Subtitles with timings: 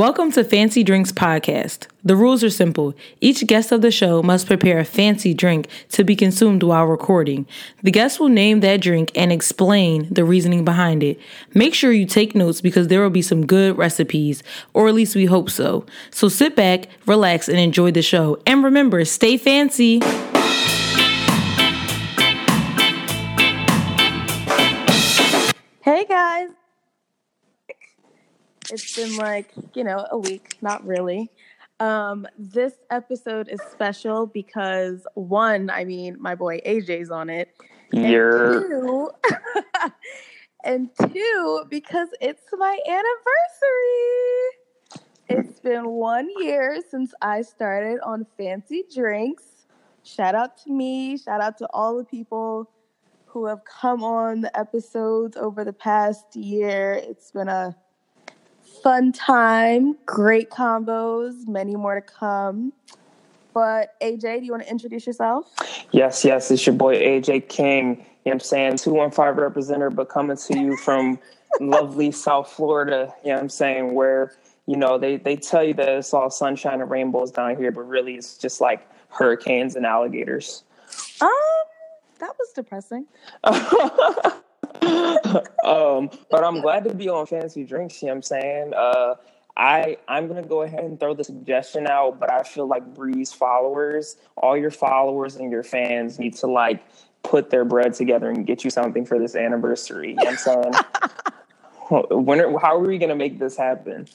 [0.00, 1.86] Welcome to Fancy Drinks Podcast.
[2.02, 2.94] The rules are simple.
[3.20, 7.46] Each guest of the show must prepare a fancy drink to be consumed while recording.
[7.82, 11.20] The guest will name that drink and explain the reasoning behind it.
[11.52, 14.42] Make sure you take notes because there will be some good recipes,
[14.72, 15.84] or at least we hope so.
[16.10, 18.40] So sit back, relax, and enjoy the show.
[18.46, 20.00] And remember, stay fancy.
[25.82, 26.59] Hey guys.
[28.72, 31.30] It's been like, you know, a week, not really.
[31.80, 37.48] Um, this episode is special because one, I mean, my boy AJ's on it.
[37.92, 39.10] And two,
[40.64, 43.10] and two, because it's my anniversary.
[45.28, 49.44] It's been one year since I started on Fancy Drinks.
[50.02, 52.70] Shout out to me, shout out to all the people
[53.26, 56.92] who have come on the episodes over the past year.
[57.02, 57.76] It's been a
[58.82, 62.72] fun time, great combos, many more to come.
[63.52, 65.52] But AJ, do you want to introduce yourself?
[65.92, 67.88] yes, yes, it's your boy AJ King.
[67.88, 68.76] You know what I'm saying?
[68.76, 71.18] 215 representative, but coming to you from
[71.60, 75.74] lovely South Florida, you know what I'm saying, where, you know, they, they tell you
[75.74, 79.84] that it's all sunshine and rainbows down here, but really it's just like hurricanes and
[79.84, 80.64] alligators.
[81.20, 81.30] Um,
[82.18, 83.06] that was depressing.
[85.64, 88.74] um, but I'm glad to be on Fancy Drinks, you know what I'm saying?
[88.74, 89.14] Uh,
[89.56, 93.32] I I'm gonna go ahead and throw the suggestion out, but I feel like Bree's
[93.32, 96.82] followers, all your followers and your fans need to like
[97.22, 100.10] put their bread together and get you something for this anniversary.
[100.10, 100.72] You know what I'm saying?
[102.10, 104.06] when are, how are we gonna make this happen?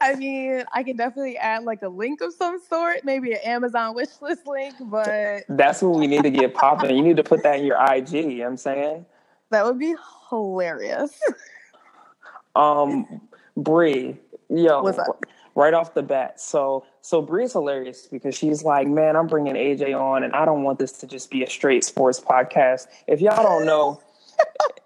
[0.00, 3.94] I mean, I can definitely add like a link of some sort, maybe an Amazon
[3.94, 6.96] wish list link, but That's what we need to get popping.
[6.96, 9.06] You need to put that in your IG, you know what I'm saying?
[9.50, 9.94] That would be
[10.30, 11.18] hilarious.
[12.54, 13.20] Um
[13.54, 14.16] Bree,
[14.48, 15.26] yo, What's up?
[15.54, 16.40] right off the bat.
[16.40, 20.62] So so Bree's hilarious because she's like, man, I'm bringing AJ on, and I don't
[20.62, 22.86] want this to just be a straight sports podcast.
[23.06, 24.00] If y'all don't know,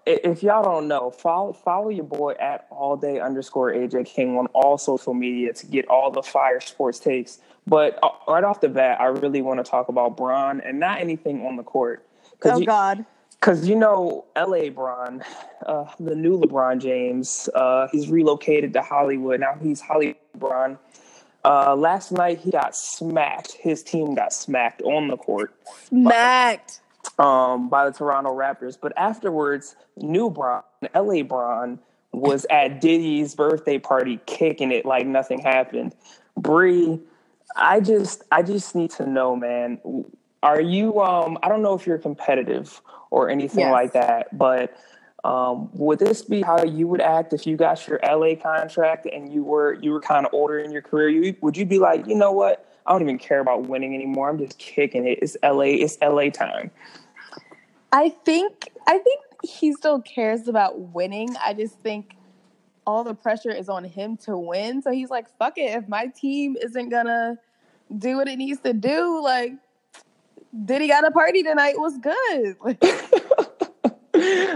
[0.05, 4.47] if y'all don't know, follow follow your boy at all day underscore AJ King on
[4.47, 7.39] all social media to get all the fire sports takes.
[7.67, 10.99] But uh, right off the bat, I really want to talk about Bron and not
[10.99, 12.05] anything on the court.
[12.43, 13.05] Oh you, God.
[13.41, 15.23] Because you know, LA Bron,
[15.65, 19.39] uh, the new LeBron James, uh, he's relocated to Hollywood.
[19.39, 20.77] Now he's Hollywood Bron.
[21.43, 23.53] Uh, last night he got smacked.
[23.53, 25.55] His team got smacked on the court
[25.87, 26.81] Smacked.
[27.17, 28.77] um, by the Toronto Raptors.
[28.79, 30.61] But afterwards, new Bron,
[30.93, 31.79] LA Bron,
[32.13, 35.95] was at Diddy's birthday party kicking it like nothing happened.
[36.37, 36.99] Bree,
[37.55, 39.79] I just I just need to know, man.
[40.43, 43.71] Are you um I don't know if you're competitive or anything Yes.
[43.71, 44.75] like that, but
[45.23, 49.31] um, would this be how you would act if you got your LA contract and
[49.31, 51.09] you were you were kind of older in your career?
[51.09, 52.67] You, would you be like, you know what?
[52.87, 54.29] I don't even care about winning anymore.
[54.29, 55.19] I'm just kicking it.
[55.21, 55.75] It's LA.
[55.83, 56.71] It's LA time.
[57.91, 61.35] I think I think he still cares about winning.
[61.43, 62.15] I just think
[62.87, 64.81] all the pressure is on him to win.
[64.81, 65.75] So he's like, fuck it.
[65.75, 67.37] If my team isn't gonna
[67.95, 69.53] do what it needs to do, like
[70.65, 72.57] Diddy got a party tonight was good.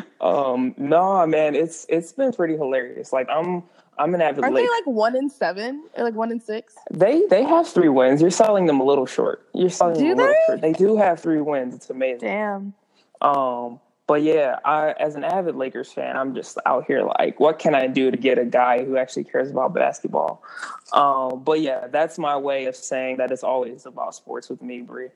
[0.22, 3.14] um, no, man, it's it's been pretty hilarious.
[3.14, 3.64] Like I'm
[3.98, 6.76] I'm an avid Aren't they like one in seven or like one in six?
[6.92, 8.22] They they have three wins.
[8.22, 9.48] You're selling them a little short.
[9.54, 10.46] You're selling Do them a little they?
[10.48, 10.62] short.
[10.62, 11.76] They do have three wins.
[11.76, 12.28] It's amazing.
[12.28, 12.74] Damn.
[13.22, 17.58] Um, but yeah, I as an avid Lakers fan, I'm just out here like, what
[17.58, 20.44] can I do to get a guy who actually cares about basketball?
[20.92, 24.82] Um, but yeah, that's my way of saying that it's always about sports with me,
[24.82, 25.10] Bree.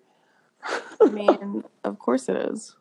[1.02, 2.76] I mean, of course it is.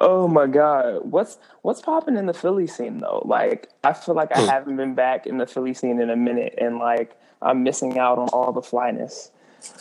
[0.00, 3.22] Oh my god, what's what's popping in the Philly scene though?
[3.24, 6.54] Like, I feel like I haven't been back in the Philly scene in a minute,
[6.58, 9.30] and like I'm missing out on all the flyness.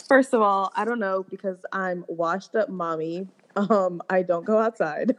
[0.08, 3.28] First of all, I don't know because I'm washed up mommy.
[3.56, 5.16] Um, I don't go outside.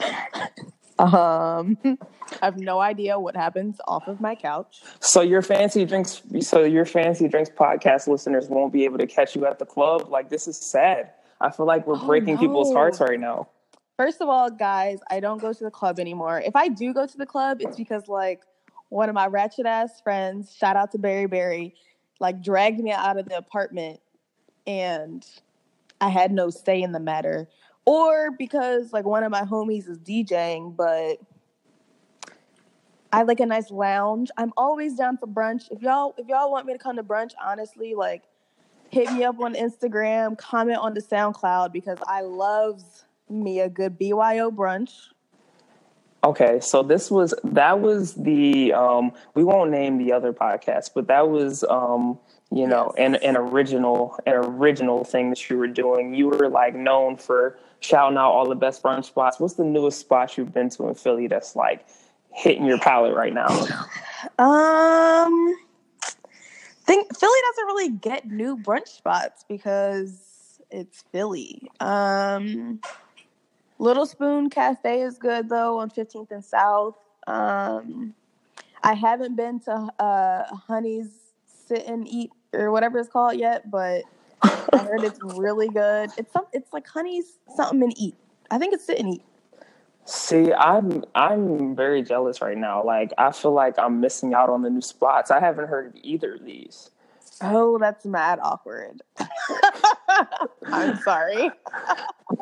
[1.02, 1.76] um,
[2.40, 4.82] I have no idea what happens off of my couch.
[5.00, 9.34] So your fancy drinks, so your fancy drinks podcast listeners won't be able to catch
[9.36, 10.08] you at the club.
[10.08, 11.10] Like this is sad.
[11.40, 12.76] I feel like we're Oh, breaking people's no.
[12.76, 13.48] hearts right now.
[13.96, 16.40] First of all, guys, I don't go to the club anymore.
[16.40, 18.42] If I do go to the club, it's because like
[18.88, 21.74] one of my ratchet ass friends, shout out to Barry Barry,
[22.20, 24.00] like dragged me out of the apartment
[24.66, 25.26] and
[26.00, 27.48] I had no say in the matter.
[27.84, 31.18] Or because like one of my homies is DJing, but
[33.12, 34.30] I like a nice lounge.
[34.36, 35.70] I'm always down for brunch.
[35.70, 38.22] If y'all if y'all want me to come to brunch, honestly, like
[38.90, 43.98] hit me up on Instagram, comment on the SoundCloud because I loves me a good
[43.98, 44.92] BYO brunch.
[46.24, 51.08] Okay, so this was that was the um we won't name the other podcast, but
[51.08, 52.18] that was um
[52.52, 53.06] you know Yes.
[53.06, 56.14] an an original an original thing that you were doing.
[56.14, 59.40] You were like known for shouting out all the best brunch spots.
[59.40, 61.86] What's the newest spot you've been to in Philly that's like
[62.32, 63.48] hitting your palate right now?
[64.38, 65.54] Um,
[66.84, 71.70] think Philly doesn't really get new brunch spots because it's Philly.
[71.80, 72.80] Um,
[73.78, 76.96] Little Spoon Cafe is good though on 15th and South.
[77.26, 78.14] Um,
[78.82, 81.10] I haven't been to uh, Honey's
[81.46, 84.02] Sit and Eat or whatever it's called yet, but
[84.42, 86.10] I heard it's really good.
[86.16, 88.14] It's some, it's like Honey's something and eat.
[88.50, 89.22] I think it's Sit and Eat.
[90.04, 92.84] See, I'm I'm very jealous right now.
[92.84, 95.30] Like I feel like I'm missing out on the new spots.
[95.30, 96.90] I haven't heard of either of these.
[97.40, 99.02] Oh, that's mad awkward.
[100.66, 101.50] I'm sorry.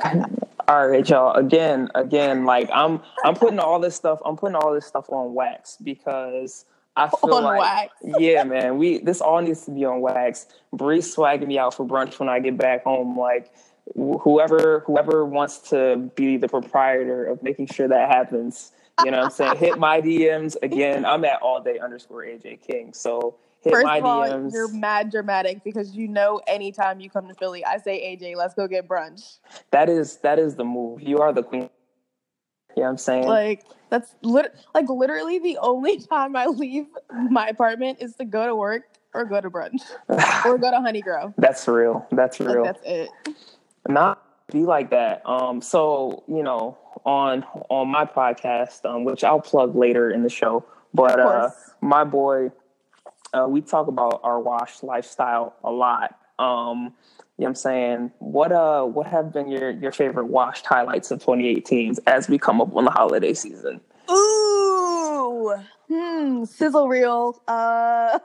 [0.69, 1.35] All right, y'all.
[1.35, 5.35] Again, again, like I'm I'm putting all this stuff I'm putting all this stuff on
[5.35, 6.65] wax because
[7.01, 7.95] I feel On like wax.
[8.05, 8.79] yeah, man.
[8.79, 10.47] We this all needs to be on wax.
[10.73, 13.19] Bree swagging me out for brunch when I get back home.
[13.19, 13.53] Like
[13.97, 18.73] wh- whoever whoever wants to be the proprietor of making sure that happens.
[18.99, 19.57] You know what I'm saying?
[19.57, 21.07] Hit my DMs again.
[21.07, 22.93] I'm at all day underscore AJ King.
[22.93, 24.53] So hit First my of all, DMs.
[24.53, 28.53] you're mad dramatic because you know anytime you come to Philly, I say AJ, let's
[28.55, 29.39] go get brunch.
[29.71, 31.01] That is that is the move.
[31.01, 31.71] You are the queen.
[32.77, 33.27] You know what I'm saying?
[33.27, 36.87] Like that's lit- like literally the only time I leave
[37.31, 38.83] my apartment is to go to work
[39.13, 39.83] or go to brunch
[40.45, 41.35] or go to Honeygrow.
[41.37, 42.07] That's real.
[42.13, 42.65] That's Like real.
[42.65, 43.11] that's it.
[43.89, 44.23] not
[44.53, 45.23] be like that.
[45.27, 50.29] Um, so you know, on on my podcast, um, which I'll plug later in the
[50.31, 50.65] show,
[50.95, 51.51] but uh,
[51.81, 52.51] my boy,
[53.33, 56.17] uh, we talk about our wash lifestyle a lot.
[56.39, 56.95] Um,
[57.41, 58.13] you know what I'm saying?
[58.19, 62.61] What uh what have been your your favorite washed highlights of 2018 as we come
[62.61, 63.81] up on the holiday season?
[64.11, 65.55] Ooh,
[65.89, 67.41] hmm, sizzle reel.
[67.49, 68.19] Uh,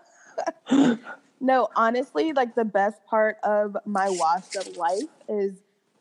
[1.39, 5.53] no, honestly, like the best part of my washed up life is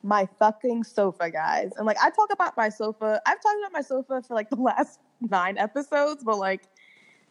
[0.02, 1.70] my fucking sofa, guys.
[1.76, 3.22] And like I talk about my sofa.
[3.25, 6.62] I've talked about my sofa for like the last nine episodes, but like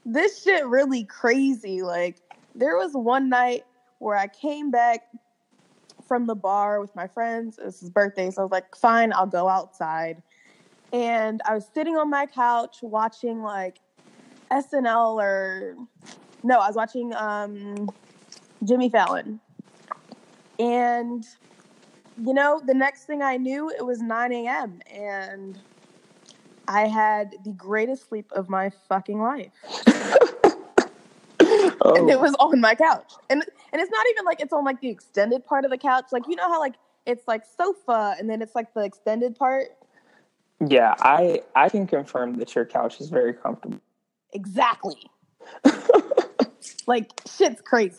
[0.06, 1.81] this shit really crazy.
[1.81, 2.21] Like
[2.56, 3.65] there was one night
[4.00, 5.09] where I came back
[6.13, 7.57] from the bar with my friends.
[7.57, 10.21] It was his birthday, so I was like, fine, I'll go outside
[10.94, 13.80] and I was sitting on my couch watching like
[14.51, 15.75] SNL or
[16.44, 17.89] no, I was watching um,
[18.63, 19.39] Jimmy Fallon,
[20.60, 21.25] and
[22.24, 24.81] you know, the next thing I knew, it was 9 a.m.
[24.94, 25.57] and
[26.68, 29.51] I had the greatest sleep of my fucking life,
[31.86, 34.63] Oh, and it was on my couch, and and it's not even like it's on
[34.63, 36.75] like the extended part of the couch, like you know how like
[37.05, 39.69] it's like sofa, and then it's like the extended part.
[40.65, 43.81] yeah, I I can confirm that your couch is very comfortable.
[44.31, 45.09] Exactly.
[46.87, 47.95] like shit's crazy.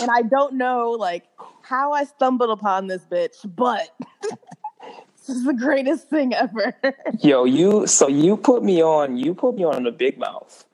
[0.00, 1.24] And I don't know like
[1.62, 6.74] how I stumbled upon this bitch, but this is the greatest thing ever.
[7.20, 10.64] Yo, you so you put me on you put me on the big mouth.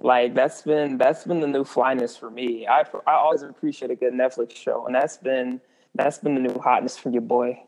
[0.00, 2.66] Like that's been that's been the new flyness for me.
[2.66, 5.60] I I always appreciate a good Netflix show, and that's been
[5.94, 7.62] that's been the new hotness for your boy.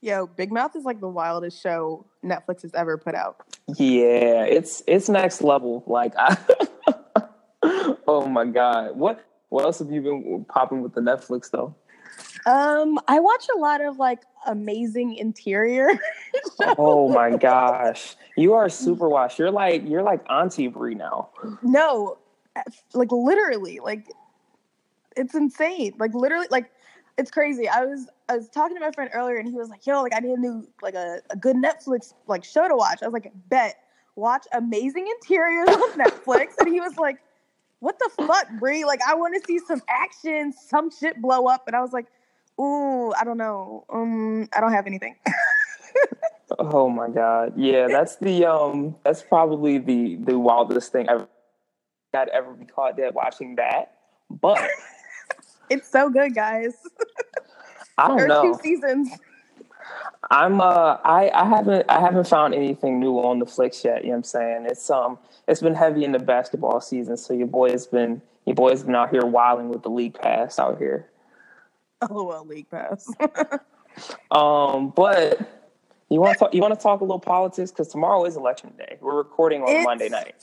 [0.00, 3.36] Yo, Big Mouth is like the wildest show Netflix has ever put out.
[3.76, 5.84] Yeah, it's it's next level.
[5.86, 6.36] Like I,
[8.08, 11.76] oh my god, what what else have you been popping with the Netflix though?
[12.46, 15.88] Um, I watch a lot of like amazing interior.
[16.78, 19.38] Oh my gosh, you are super washed.
[19.38, 21.28] You're like you're like Auntie Bree now.
[21.62, 22.18] no,
[22.94, 24.06] like literally, like
[25.16, 25.92] it's insane.
[25.98, 26.70] Like literally, like
[27.18, 27.68] it's crazy.
[27.68, 30.14] I was I was talking to my friend earlier, and he was like, "Yo, like
[30.14, 33.12] I need a new like a, a good Netflix like show to watch." I was
[33.12, 33.76] like, "Bet,
[34.16, 37.18] watch Amazing Interiors on Netflix," and he was like,
[37.80, 38.84] "What the fuck, Bree?
[38.84, 42.06] Like I want to see some action, some shit blow up," and I was like.
[42.60, 43.84] Ooh, I don't know.
[43.88, 45.16] Um, I don't have anything.
[46.58, 51.26] Oh my god, yeah, that's the um that's probably the the wildest thing I've
[52.12, 53.94] I'd ever be caught dead watching that.
[54.28, 54.60] But
[55.70, 56.74] It's so good, guys.
[57.96, 58.42] I don't know.
[58.42, 59.08] two seasons.
[60.30, 64.08] I'm uh I, I haven't I haven't found anything new on the flicks yet, you
[64.08, 64.66] know what I'm saying?
[64.66, 65.18] It's um
[65.48, 68.94] it's been heavy in the basketball season, so your boy has been your boy's been
[68.94, 71.08] out here wilding with the league pass out here.
[72.10, 73.10] Well, League Pass.
[74.30, 75.38] Um but
[76.08, 78.72] you want to talk, you want to talk a little politics because tomorrow is election
[78.78, 78.96] day.
[79.00, 80.34] We're recording on It's- Monday night.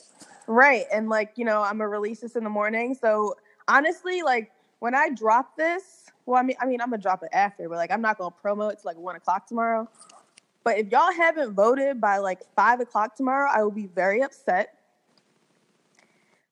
[0.46, 2.94] right, and like you know, I'm gonna release this in the morning.
[2.94, 3.34] So
[3.68, 7.30] honestly, like when I drop this, well, I mean, I mean, I'm gonna drop it
[7.32, 9.88] after, but like I'm not gonna promo it till like one o'clock tomorrow.
[10.62, 14.74] But if y'all haven't voted by like five o'clock tomorrow, I will be very upset.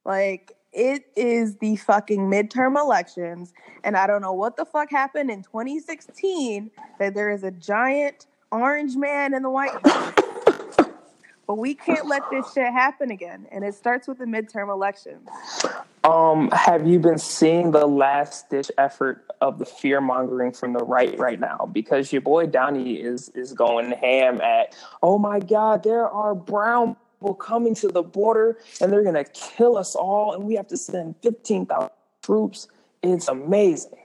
[0.04, 3.52] Like, it is the fucking midterm elections,
[3.84, 8.26] and I don't know what the fuck happened in 2016 that there is a giant
[8.50, 10.14] orange man in the White House.
[11.46, 15.28] but we can't let this shit happen again, and it starts with the midterm elections.
[16.04, 20.84] Um, have you been seeing the last ditch effort of the fear mongering from the
[20.84, 21.68] right right now?
[21.72, 26.96] Because your boy Donnie is is going ham at, oh my God, there are brown
[27.18, 30.76] people coming to the border and they're gonna kill us all, and we have to
[30.76, 31.90] send fifteen thousand
[32.22, 32.68] troops.
[33.02, 33.98] It's amazing.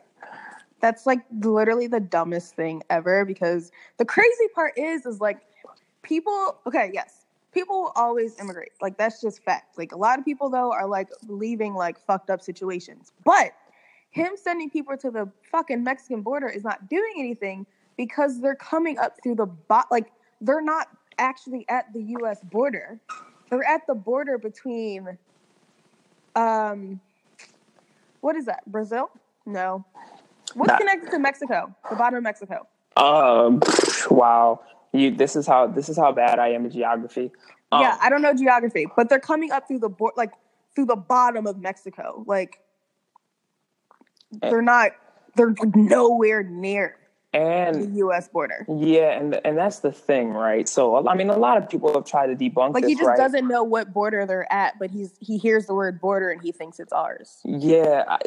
[0.82, 3.26] That's like literally the dumbest thing ever.
[3.26, 5.40] Because the crazy part is, is like
[6.02, 6.60] people.
[6.68, 8.72] Okay, yes, people will always immigrate.
[8.82, 9.78] Like that's just fact.
[9.78, 13.14] Like a lot of people though are like leaving like fucked up situations.
[13.24, 13.54] But
[14.10, 17.66] him sending people to the fucking Mexican border is not doing anything
[17.98, 23.00] because they're coming up through the bot like they're not actually at the US border.
[23.50, 25.18] They're at the border between
[26.36, 27.00] um
[28.22, 28.64] what is that?
[28.66, 29.10] Brazil?
[29.46, 29.86] No.
[30.54, 31.76] What's connected to Mexico?
[31.90, 32.68] The bottom of Mexico.
[32.96, 33.60] Um,
[34.10, 34.62] wow.
[34.94, 35.12] You.
[35.12, 35.68] This is how.
[35.68, 37.32] This is how bad I am at geography.
[37.72, 40.32] Um, yeah, I don't know geography, but they're coming up through the board, like
[40.76, 42.24] through the bottom of Mexico.
[42.28, 42.60] Like
[44.42, 44.50] Eh.
[44.50, 44.92] they're not,
[45.36, 46.98] they're nowhere near
[47.34, 48.28] the U.S.
[48.28, 48.66] border.
[48.70, 50.70] yeah, and and that's the thing, right?
[50.70, 53.08] So I mean, a lot of people have tried to debunk Like this, he just
[53.08, 53.18] right?
[53.18, 56.52] doesn't know what border they're at, but he's he hears the word border and he
[56.52, 57.40] thinks it's ours.
[57.44, 58.20] Yeah, I-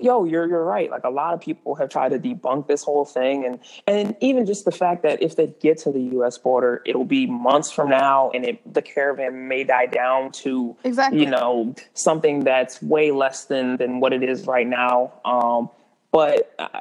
[0.00, 0.90] yo, you're you're right.
[0.90, 4.46] Like a lot of people have tried to debunk this whole thing, and and even
[4.46, 6.38] just the fact that if they get to the U.S.
[6.38, 11.20] border, it'll be months from now, and it, the caravan may die down to Exactly.
[11.20, 15.12] you know something that's way less than than what it is right now.
[15.24, 15.70] Um,
[16.12, 16.80] but uh,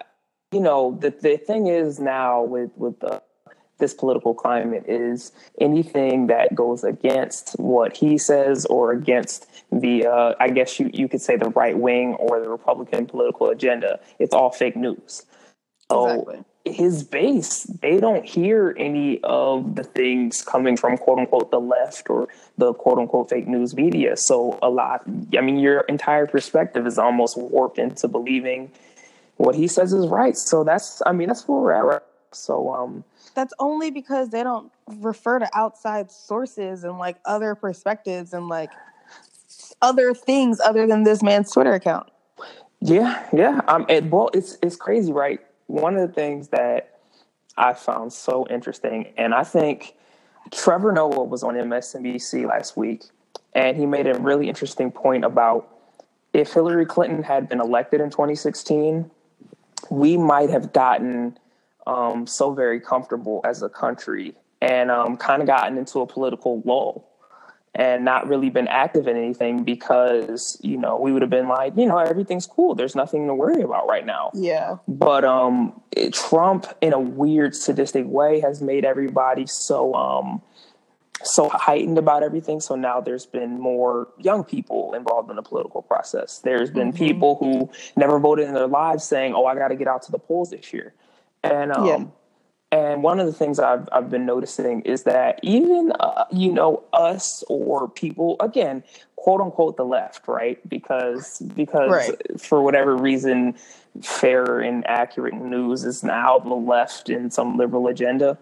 [0.54, 3.22] you know the the thing is now with with the
[3.80, 10.36] this political climate is anything that goes against what he says or against the uh,
[10.40, 14.00] I guess you you could say the right wing or the Republican political agenda.
[14.20, 15.26] It's all fake news.
[15.92, 16.44] So Exactly.
[16.66, 22.10] his base, they don't hear any of the things coming from quote unquote the left
[22.10, 24.16] or the quote unquote fake news media.
[24.16, 25.04] So a lot,
[25.38, 28.72] I mean, your entire perspective is almost warped into believing
[29.38, 30.38] what he says is right.
[30.38, 31.84] So that's, I mean, that's where we're at.
[31.84, 32.02] Right?
[32.32, 33.04] So, um,
[33.36, 38.72] That's only because they don't refer to outside sources and like other perspectives and like
[39.82, 42.10] other things other than this man's Twitter account.
[42.82, 43.62] Yeah, yeah.
[43.68, 45.40] Um, it, well, it's it's crazy, right?
[45.68, 47.00] One of the things that
[47.58, 49.96] I found so interesting, and I think
[50.52, 53.04] Trevor Noah was on MSNBC last week,
[53.54, 55.70] and he made a really interesting point about
[56.34, 59.10] if Hillary Clinton had been elected in 2016,
[59.90, 61.38] we might have gotten
[61.88, 66.62] um, so very comfortable as a country and um, kind of gotten into a political
[66.66, 67.10] lull
[67.76, 71.74] and not really been active in anything because you know we would have been like
[71.76, 74.78] you know everything's cool there's nothing to worry about right now Yeah.
[74.88, 80.42] but um it- trump in a weird sadistic way has made everybody so um
[81.22, 85.82] so heightened about everything so now there's been more young people involved in the political
[85.82, 89.76] process there's been people who never voted in their lives saying oh i got to
[89.76, 90.94] get out to the polls this year
[91.44, 92.06] and um Yeah.
[92.72, 96.84] and one of the things I've I've been noticing is that even uh, you know
[96.94, 98.84] us or people again
[99.16, 102.42] quote unquote the left right because because Right.
[102.42, 103.56] for whatever reason
[104.02, 108.38] fair and accurate news is now the left in some liberal agenda.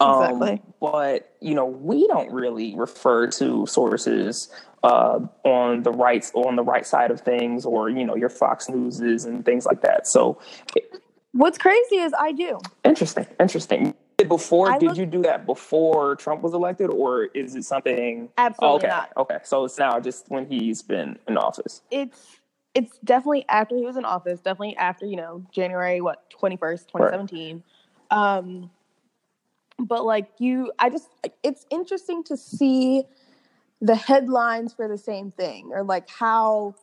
[0.00, 0.62] Um, Exactly.
[0.80, 4.48] but you know we don't really refer to sources
[4.82, 8.68] uh, on the right on the right side of things or you know your Fox
[8.68, 10.06] Newses and things like that.
[10.06, 10.38] So
[11.34, 12.60] What's crazy is I do.
[12.84, 13.26] Interesting.
[13.40, 13.94] Interesting.
[14.28, 18.28] Before, I did look- you do that before Trump was elected, or is it something?
[18.38, 18.86] Absolutely okay.
[18.86, 19.12] not.
[19.16, 19.38] Okay.
[19.42, 21.82] So it's now just when he's been in office.
[21.90, 22.38] It's
[22.74, 27.64] it's definitely after he was in office, definitely after, you know, January what, 21st, 2017.
[28.12, 28.70] Um
[29.78, 31.08] but like you I just
[31.42, 33.04] it's interesting to see
[33.80, 36.74] the headlines for the same thing or like how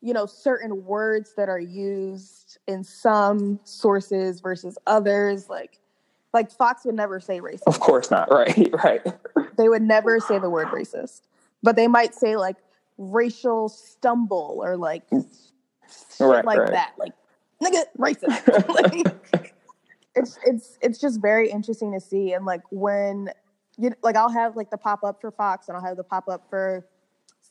[0.00, 5.80] you know certain words that are used in some sources versus others like
[6.32, 7.66] like Fox would never say racist.
[7.66, 8.30] Of course not.
[8.30, 8.72] Right.
[8.84, 9.00] Right.
[9.56, 11.22] they would never say the word racist,
[11.62, 12.56] but they might say like
[12.98, 15.24] racial stumble or like shit
[16.20, 16.72] Right, like right.
[16.72, 17.12] that, like
[17.62, 18.68] nigga racist.
[19.32, 19.54] like,
[20.16, 23.30] it's it's it's just very interesting to see, and like when
[23.78, 26.28] you like I'll have like the pop up for Fox, and I'll have the pop
[26.28, 26.86] up for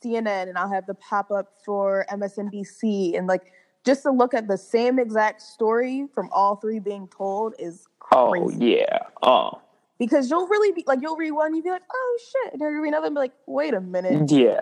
[0.04, 3.52] CNN, and I'll have the pop up for MSNBC, and like
[3.86, 8.32] just to look at the same exact story from all three being told is Oh
[8.32, 8.78] crazy.
[8.82, 9.00] yeah.
[9.22, 9.62] Oh
[9.98, 12.82] because you'll really be like you'll read one, you'd be like, oh shit, and you
[12.82, 14.62] read another, and be like, wait a minute, Yeah.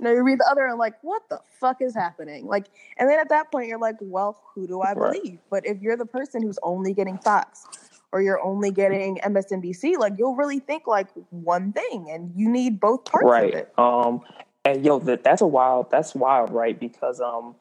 [0.00, 2.46] You know, you read the other and like, what the fuck is happening?
[2.46, 5.20] Like, and then at that point, you're like, well, who do I Right.
[5.20, 5.40] believe?
[5.50, 7.66] But if you're the person who's only getting Fox
[8.12, 12.80] or you're only getting MSNBC, like, you'll really think like one thing, and you need
[12.80, 13.74] both parts of right it.
[13.78, 14.20] um
[14.64, 17.54] and yo that that's a wild that's wild right because um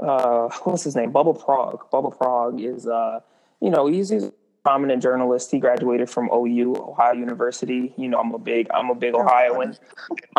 [0.00, 3.20] uh what's his name Bubble prague Bubble prague is uh
[3.60, 4.30] you know he's, he's
[4.66, 5.46] prominent journalist.
[5.54, 7.82] He graduated from ou ohio university.
[7.96, 9.68] You know i'm a big i'm a big Oh, ohioan.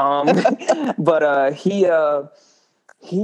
[0.05, 0.25] um
[1.10, 2.24] but uh he uh
[3.12, 3.22] he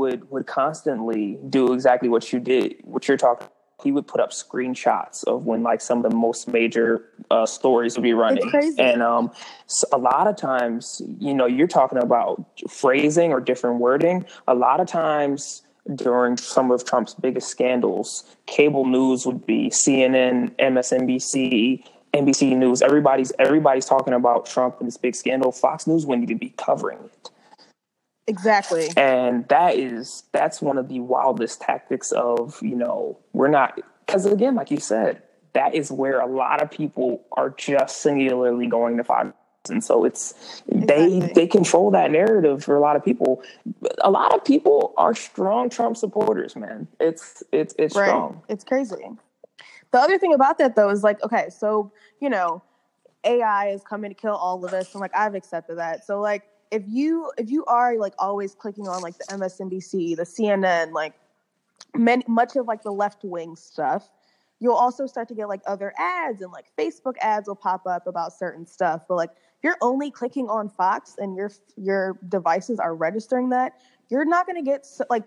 [0.00, 3.46] would would constantly do exactly what you did what you're talking
[3.82, 6.88] he would put up screenshots of when like some of the most major
[7.30, 8.50] uh, stories would be running.
[8.78, 9.24] and um
[9.66, 12.34] s a a lot of times you know you're talking about
[12.68, 14.16] phrasing or different wording.
[14.48, 15.62] A lot of times
[15.94, 18.24] during some of trump's biggest scandals.
[18.46, 22.82] Cable news would be cnn msnbc nbc news.
[22.82, 25.52] Everybody's everybody's talking about trump and this big scandal.
[25.52, 27.30] Fox news wouldn't even be covering it.
[28.26, 28.88] Exactly.
[28.96, 34.24] and that is that's one of the wildest tactics of you know we're not because
[34.24, 35.20] again like you said
[35.52, 39.32] that is where a lot of people are just singularly going to Fox
[39.68, 41.32] and so it's they Exactly.
[41.34, 43.42] they control that narrative for a lot of people
[44.00, 48.04] a lot of people are strong trump supporters man it's it's it's Right.
[48.06, 48.96] strong It's crazy.
[49.92, 52.62] The other thing about that though is like, okay, so you know,
[53.24, 56.06] AI is coming to kill all of us, and like I've accepted that.
[56.06, 60.22] So like, if you if you are like always clicking on like the MSNBC, the
[60.22, 61.14] CNN, like
[61.94, 64.08] many much of like the left wing stuff,
[64.60, 68.06] you'll also start to get like other ads and like Facebook ads will pop up
[68.06, 69.02] about certain stuff.
[69.08, 69.30] But like,
[69.62, 74.56] you're only clicking on Fox and your your devices are registering that, you're not going
[74.56, 75.24] to get so, like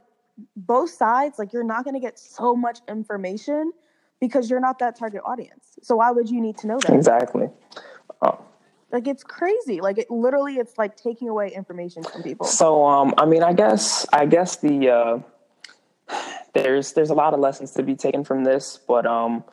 [0.56, 1.40] both sides.
[1.40, 3.72] Like, you're not going to get so much information
[4.20, 5.78] because you're not that target audience.
[5.82, 6.94] So why would you need to know that?
[6.94, 7.50] exactly
[8.22, 8.40] Oh.
[8.92, 9.82] Like, it's crazy.
[9.82, 12.46] Like, it literally, it's like taking away information from people.
[12.46, 15.20] So um, I mean, I guess I guess the uh,
[16.54, 19.44] there's there's a lot of lessons to be taken from this, but um,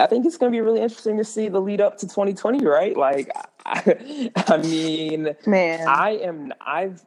[0.00, 2.64] I think it's going to be really interesting to see the lead up to 2020,
[2.66, 2.96] right?
[2.96, 3.30] Like,
[3.66, 7.04] I, I mean, Man, I am I've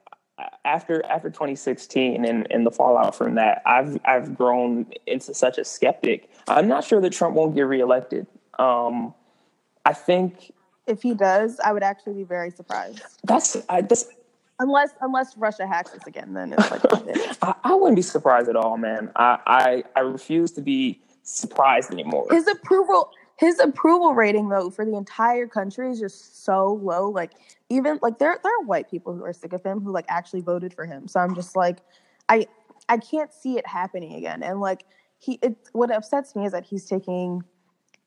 [0.66, 5.66] after after 2016 and and the fallout from that, I've I've grown into such a
[5.66, 6.30] skeptic.
[6.48, 8.28] I'm not sure that Trump won't get reelected.
[8.60, 9.14] Um,
[9.86, 10.54] I think
[10.88, 13.02] if he does, I would actually be very surprised.
[13.24, 14.06] that's I, that's
[14.60, 16.82] Unless unless Russia hacks us again, then it's like.
[17.42, 19.12] I, I wouldn't be surprised at all, man.
[19.16, 22.28] I, I I refuse to be surprised anymore.
[22.30, 27.10] his approval his approval rating though for the entire country is just so low.
[27.10, 27.32] Like
[27.70, 30.42] even like there there are white people who are sick of him who like actually
[30.42, 31.08] voted for him.
[31.08, 31.80] So I'm just like
[32.30, 32.48] I
[32.90, 34.44] I can't see it happening again.
[34.44, 34.86] And like
[35.18, 37.44] he it what upsets me is that he's taking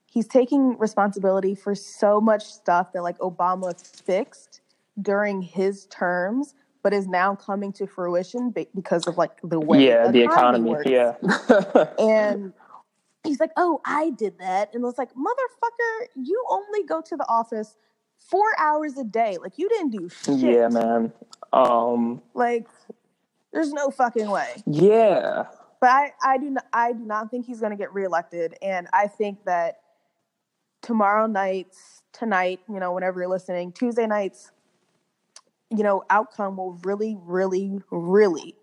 [0.07, 4.61] he's taking responsibility for so much stuff that like Obama fixed
[5.03, 6.55] during his terms
[6.87, 10.71] but is now coming to fruition because of like the way yeah, the economy.
[10.71, 11.17] works Yeah,
[11.99, 12.53] and
[13.27, 17.27] he's like, "Oh, I did that," and it's like, "Motherfucker, you only go to the
[17.29, 17.77] office
[18.19, 19.39] four hours a day.
[19.41, 20.39] Like you didn't do shit.
[20.39, 21.13] yeah, man.
[21.53, 22.67] Um, Like
[23.53, 25.45] there's no fucking way." yeah,
[25.81, 28.89] But I, I do not, I do not think he's going to get reelected, and
[28.93, 29.81] I think that
[30.83, 34.53] tomorrow nights, tonight, you know, whenever you're listening, Tuesday nights,
[35.71, 38.55] you know, outcome will really, really, really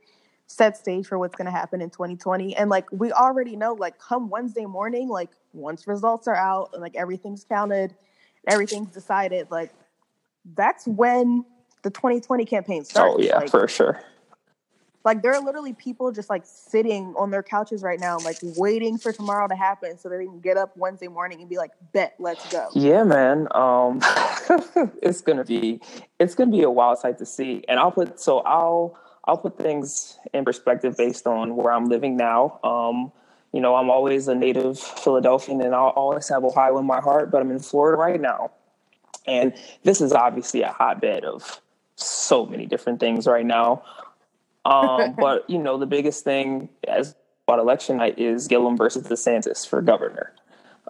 [0.47, 2.55] set stage for what's going to happen in 2020.
[2.55, 6.81] And like we already know, like come Wednesday morning, like once results are out and
[6.81, 7.95] like everything's counted,
[8.47, 9.71] everything's decided, like
[10.55, 11.45] that's when
[11.83, 13.15] the 2020 campaign starts.
[13.15, 14.01] oh yeah, like, for sure.
[15.05, 18.97] like there are literally people just like sitting on their couches right now, like waiting
[18.97, 22.15] for tomorrow to happen so they can get up Wednesday morning and be like, "Bet,
[22.19, 23.47] let's go." Yeah, man.
[23.51, 23.99] Um,
[25.01, 25.81] it's gonna be
[26.19, 29.57] it's gonna be a wild sight to see, and I'll put so I'll I'll put
[29.57, 32.59] things in perspective based on where I'm living now.
[32.63, 33.11] Um,
[33.53, 37.31] you know, I'm always a native Philadelphian, and I'll always have Ohio in my heart,
[37.31, 38.51] but I'm in Florida right now,
[39.27, 41.61] and this is obviously a hotbed of
[41.95, 43.83] so many different things right now.
[44.65, 47.15] Um, but you know, the biggest thing as
[47.47, 50.33] about election night is Gillum versus DeSantis for governor.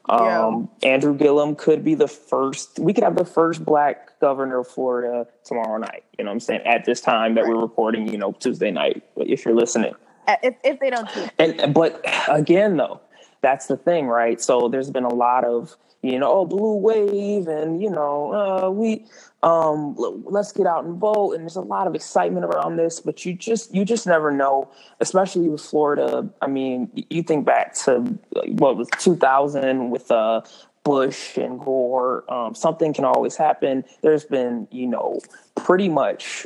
[0.10, 2.78] Um, Andrew Gillum could be the first.
[2.78, 6.04] We could have the first black governor of Florida tomorrow night.
[6.18, 6.62] You know what I'm saying?
[6.66, 9.04] At this time that we're recording, you know, Tuesday night.
[9.16, 9.94] But if you're listening,
[10.28, 13.02] If if they don't and but again, though,
[13.42, 14.42] that's the thing, right?
[14.42, 18.70] So there's been a lot of you know, oh, blue wave, and you know, uh,
[18.70, 19.06] we
[19.42, 23.26] um, let's get out and vote, and there's a lot of excitement around this, but
[23.26, 26.30] you just you just never know, especially with Florida.
[26.42, 28.00] I mean, you think back to
[28.46, 30.42] what was 2000 with uh,
[30.84, 32.26] Bush and Gore.
[32.32, 33.86] Um, something can always happen.
[34.02, 35.20] There's been, you know,
[35.56, 36.46] pretty much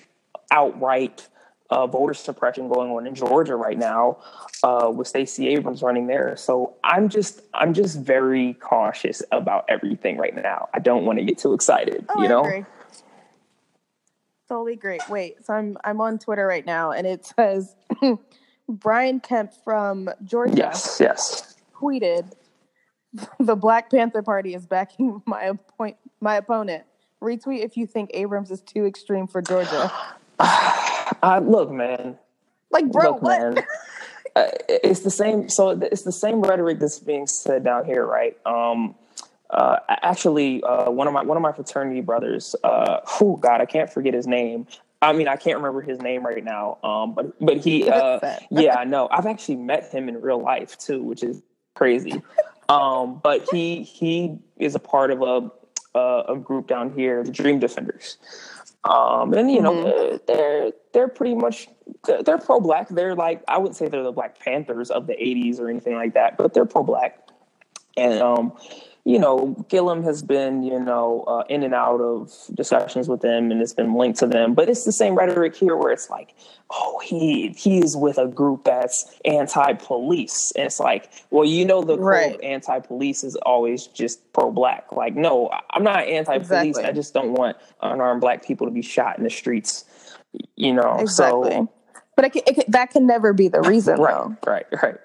[0.51, 1.27] outright
[1.69, 4.17] uh, voter suppression going on in Georgia right now
[4.63, 6.35] uh, with Stacey Abrams running there.
[6.37, 10.69] So I'm just I'm just very cautious about everything right now.
[10.73, 12.05] I don't want to get too excited.
[12.09, 12.45] Oh, you I know.
[12.45, 12.65] agree.
[14.47, 15.01] Totally great.
[15.09, 17.75] Wait, so I'm I'm on Twitter right now, and it says
[18.69, 20.99] Brian Kemp from Georgia Yes.
[21.01, 21.55] Yes.
[21.75, 22.31] tweeted,
[23.39, 26.85] "The Black Panther Party is backing my appoint my opponent.
[27.21, 29.91] Retweet if you think Abrams is too extreme for Georgia."
[31.21, 32.17] I, look, man.
[32.71, 33.39] Like, bro, look, what?
[33.39, 33.65] man.
[34.35, 35.49] Uh, it's the same.
[35.49, 38.37] So it's the same rhetoric that's being said down here, right?
[38.45, 38.93] Um,
[39.49, 42.55] uh, actually, uh, one of my one of my fraternity brothers.
[42.63, 44.67] Uh, oh God, I can't forget his name.
[45.01, 46.77] I mean, I can't remember his name right now.
[46.83, 48.19] Um, but but he, uh,
[48.51, 49.07] yeah, I know.
[49.09, 51.41] I've actually met him in real life too, which is
[51.75, 52.21] crazy.
[52.69, 55.51] Um, but he he is a part of a
[55.97, 58.17] a, a group down here, the Dream Defenders.
[58.87, 60.15] Um, and you know Mm-hmm.
[60.15, 61.67] uh, they're they're pretty much
[62.05, 62.87] they're, they're pro black.
[62.89, 66.13] They're like I wouldn't say they're the Black Panthers of the '80s or anything like
[66.13, 67.19] that, but they're pro black.
[67.97, 68.53] And um,
[69.07, 73.51] you know, Gillum has been you know uh, in and out of discussions with them,
[73.51, 74.53] and it's been linked to them.
[74.53, 76.35] But it's the same rhetoric here, where it's like,
[76.71, 81.97] oh, he he's with a group that's anti-police, and it's like, well, you know, the
[81.97, 82.37] Right.
[82.43, 84.91] anti-police is always just pro-black.
[84.91, 86.75] Like, no, I'm not anti-police.
[86.77, 86.83] Exactly.
[86.83, 89.85] I just don't want unarmed black people to be shot in the streets.
[90.57, 91.51] You know, Exactly.
[91.51, 91.71] so
[92.17, 94.51] But it can, it can, that can never be the reason, right, though.
[94.51, 94.95] right, right.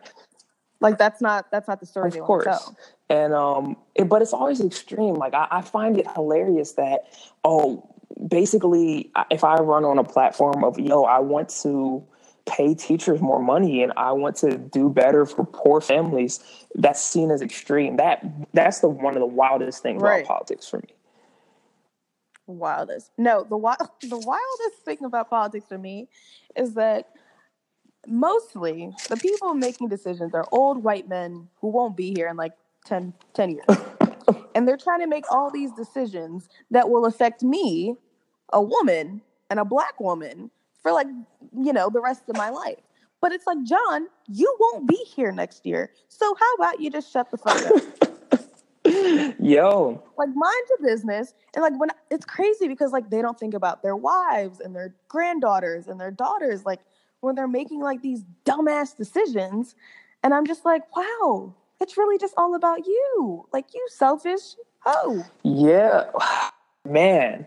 [0.81, 2.73] Like that's not that's not the story Of course.
[3.13, 5.17] And um, it, but it's always extreme.
[5.17, 7.13] Like I, I find it hilarious that
[7.45, 7.95] oh,
[8.27, 12.03] basically, if I run on a platform of yo, I want to
[12.47, 16.41] pay teachers more money and I want to do better for poor families,
[16.75, 17.99] that's seen as extreme.
[17.99, 20.25] That that's the one of the wildest things Right.
[20.25, 20.95] about politics for me.
[22.47, 23.11] wildest.
[23.19, 26.09] No, the wild, the wildest thing about politics for me
[26.57, 27.11] is that
[28.07, 32.53] mostly the people making decisions are old white men who won't be here in like
[32.85, 33.65] 10, 10 years.
[34.55, 37.97] and they're trying to make all these decisions that will affect me,
[38.53, 40.51] a woman, and a black woman
[40.83, 41.07] for like,
[41.59, 42.79] you know, the rest of my life.
[43.21, 45.93] But it's like, John, you won't be here next year.
[46.09, 48.13] So how about you just shut the fuck up?
[49.39, 53.55] Yo, like mind your business and like when it's crazy because like they don't think
[53.55, 56.81] about their wives and their granddaughters and their daughters like
[57.21, 59.77] when they're making like these dumbass decisions
[60.25, 64.55] and i'm just like wow it's really just all about you like you selfish
[64.87, 66.11] oh Yeah,
[66.89, 67.47] man.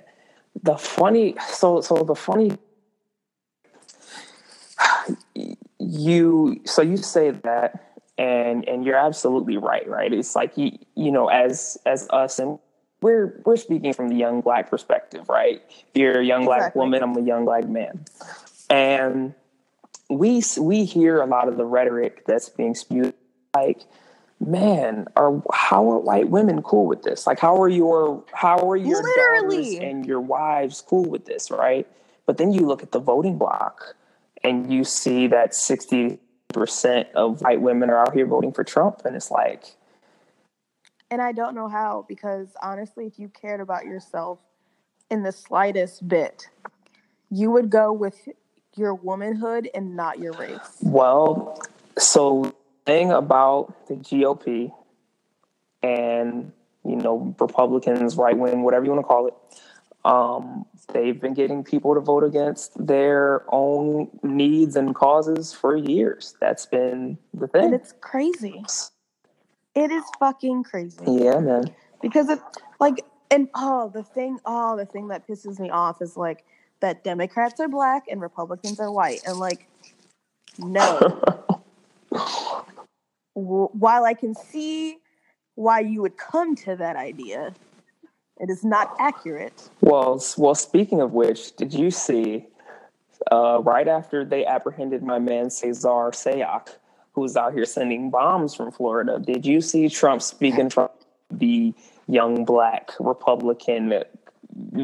[0.63, 2.57] The funny, so so the funny,
[5.79, 9.87] you so you say that, and and you're absolutely right.
[9.87, 10.11] Right?
[10.13, 12.59] It's like you you know as as us and.
[13.01, 15.61] We're, we're speaking from the young black perspective, right?
[15.93, 16.79] You're a young black Exactly.
[16.79, 18.05] woman, I'm a young black man.
[18.67, 19.35] And
[20.09, 23.13] we we hear a lot of the rhetoric that's being spewed
[23.53, 23.81] like
[24.39, 27.25] man are how are white women cool with this?
[27.25, 29.57] Like how are your how are your Literally.
[29.57, 31.87] daughters and your wives cool with this right?
[32.25, 33.95] But then you look at the voting block
[34.43, 36.19] and you see that 60%
[37.13, 39.75] of white women are out here voting for trump and it's like
[41.11, 44.39] and i don't know how because honestly if you cared about yourself
[45.09, 46.47] in the slightest bit
[47.29, 48.29] you would go with
[48.75, 50.77] your womanhood and not your race.
[50.81, 51.61] Well,
[51.97, 52.53] so
[52.85, 54.71] thing about the GOP
[55.83, 56.51] and
[56.83, 59.33] you know Republicans, right wing, whatever you want to call it,
[60.05, 66.35] um, they've been getting people to vote against their own needs and causes for years.
[66.39, 67.65] That's been the thing.
[67.65, 68.63] and it's crazy
[69.75, 71.65] it is fucking crazy Yeah, man.
[72.01, 72.39] because it
[72.79, 76.45] like and oh the thing oh the thing that pisses me off is like
[76.79, 79.67] that democrats are black and republicans are white and like
[80.57, 81.21] no
[83.35, 84.97] while i can see
[85.55, 87.53] why you would come to that idea
[88.39, 90.55] it is not accurate Well, well.
[90.55, 92.45] Speaking of which, did you see
[93.31, 96.75] uh, right after they apprehended my man Cesar Sayoc,
[97.13, 99.19] who was out here sending bombs from Florida?
[99.19, 100.89] Did you see Trump speaking from
[101.31, 101.73] the
[102.07, 104.03] young black Republican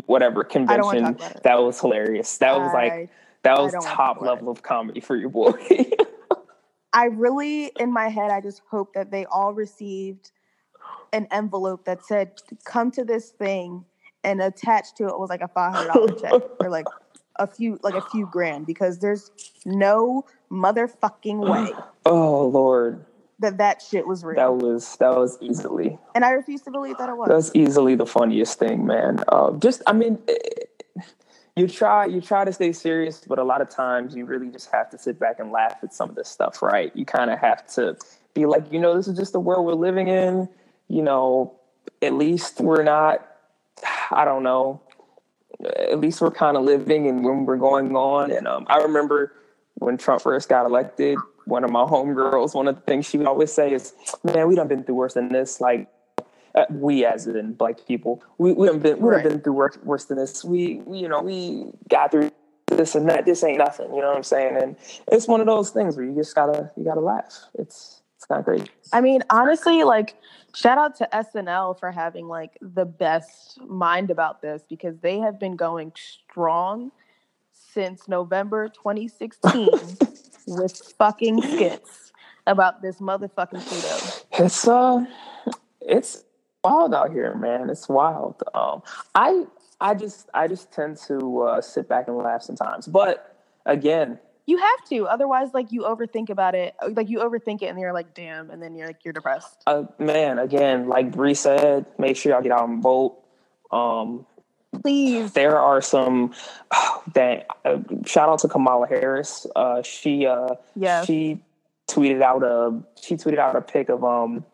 [0.05, 1.03] whatever convention?
[1.03, 1.43] talk about it.
[1.43, 2.37] That was hilarious.
[2.37, 3.09] That was I- like
[3.43, 5.51] that was don't wanna talk top level of comedy for your boy.
[6.93, 10.31] i really in my head i just hope that they all received
[11.13, 12.31] an envelope that said
[12.63, 13.85] come to this thing
[14.23, 16.85] and attached to it was like a $500 check or like
[17.37, 19.31] a few like a few grand because there's
[19.65, 21.73] no motherfucking way
[22.05, 23.05] oh Lord.
[23.39, 24.35] that that shit was real.
[24.35, 25.97] That was that was easily.
[26.13, 27.27] And I refuse to believe that it was.
[27.29, 29.23] That was easily the funniest thing, man.
[29.27, 30.19] Uh, just, I mean,
[31.55, 34.71] you try you try to stay serious, but a lot of times you really just
[34.71, 36.95] have to sit back and laugh at some of this stuff, right?
[36.95, 37.97] You kind of have to
[38.33, 40.47] be like, you know, this is just the world we're living in.
[40.87, 41.59] You know,
[42.01, 43.27] at least we're not.
[44.11, 44.81] I don't know.
[45.65, 48.31] At least we're kind of living and when we're going on.
[48.31, 49.33] And um, I remember
[49.75, 53.27] when Trump first got elected, one of my homegirls, one of the things she would
[53.27, 55.89] always say is, "Man, we done been through worse than this." Like
[56.55, 59.29] uh, we as in black people, we we have been we have right.
[59.29, 60.43] been through worse, worse than this.
[60.43, 62.31] We, we you know we got through
[62.67, 63.25] this and that.
[63.25, 63.93] This ain't nothing.
[63.93, 64.57] You know what I'm saying?
[64.61, 64.75] And
[65.11, 67.45] it's one of those things where you just gotta you gotta laugh.
[67.55, 68.69] It's it's not great.
[68.93, 70.15] I mean, honestly, like
[70.53, 75.39] shout out to SNL for having like the best mind about this because they have
[75.39, 76.91] been going strong
[77.51, 79.69] since November 2016
[80.47, 82.11] with fucking skits
[82.47, 84.43] about this motherfucking Pluto.
[84.43, 85.05] It's uh
[85.79, 86.23] it's
[86.63, 87.69] wild out here, man.
[87.69, 88.41] It's wild.
[88.53, 88.83] Um,
[89.15, 89.45] I
[89.79, 94.57] I just I just tend to uh, sit back and laugh sometimes, but again, you
[94.57, 95.07] have to.
[95.07, 96.75] Otherwise, like you overthink about it.
[96.89, 99.63] Like you overthink it, and you're like, damn, and then you're like you're depressed.
[99.67, 103.17] Uh, man, again, like Bree said, make sure y'all get out and vote.
[103.71, 104.25] Um,
[104.81, 105.33] Please.
[105.33, 106.33] There are some
[106.71, 109.45] oh, that uh, shout out to Kamala Harris.
[109.55, 111.03] Uh, she uh, yeah.
[111.03, 111.39] she
[111.89, 114.45] tweeted out a she tweeted out a pic of um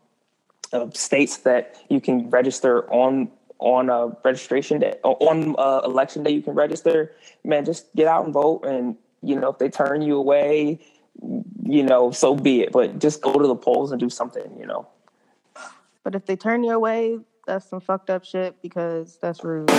[0.74, 6.32] uh, states that you can register on on a registration day on uh, election day
[6.32, 7.16] you can register.
[7.44, 10.80] Man just get out and vote and you know if they turn you away
[11.64, 12.72] you know so be it.
[12.72, 14.88] But just go to the polls and do something you know.
[16.04, 19.72] But if they turn you away that's some fucked up shit because that's rude.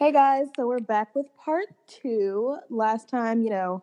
[0.00, 2.56] Hey guys, so we're back with part two.
[2.68, 3.82] Last time, you know,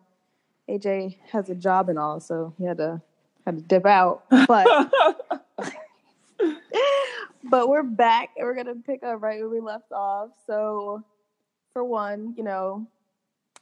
[0.69, 3.01] AJ has a job and all, so he had to
[3.45, 4.23] had to dip out.
[4.29, 4.67] But
[7.43, 10.29] but we're back and we're gonna pick up right where we left off.
[10.45, 11.03] So
[11.73, 12.87] for one, you know,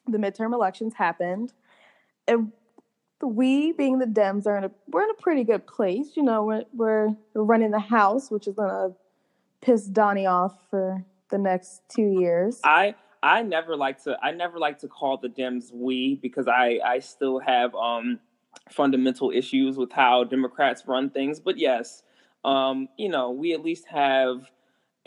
[0.08, 1.54] the midterm elections happened.
[2.28, 2.52] And
[3.22, 6.10] we being the Dems are in a we're in a pretty good place.
[6.16, 8.94] You know, we're we're, we're running the house, which is gonna
[9.62, 12.60] piss Donnie off for the next two years.
[12.64, 16.80] I I never like to I never like to call the Dems we because I
[16.86, 18.20] I still have um
[18.70, 21.40] fundamental issues with how Democrats run things.
[21.40, 22.04] But yes,
[22.44, 24.50] um, you know, we at least have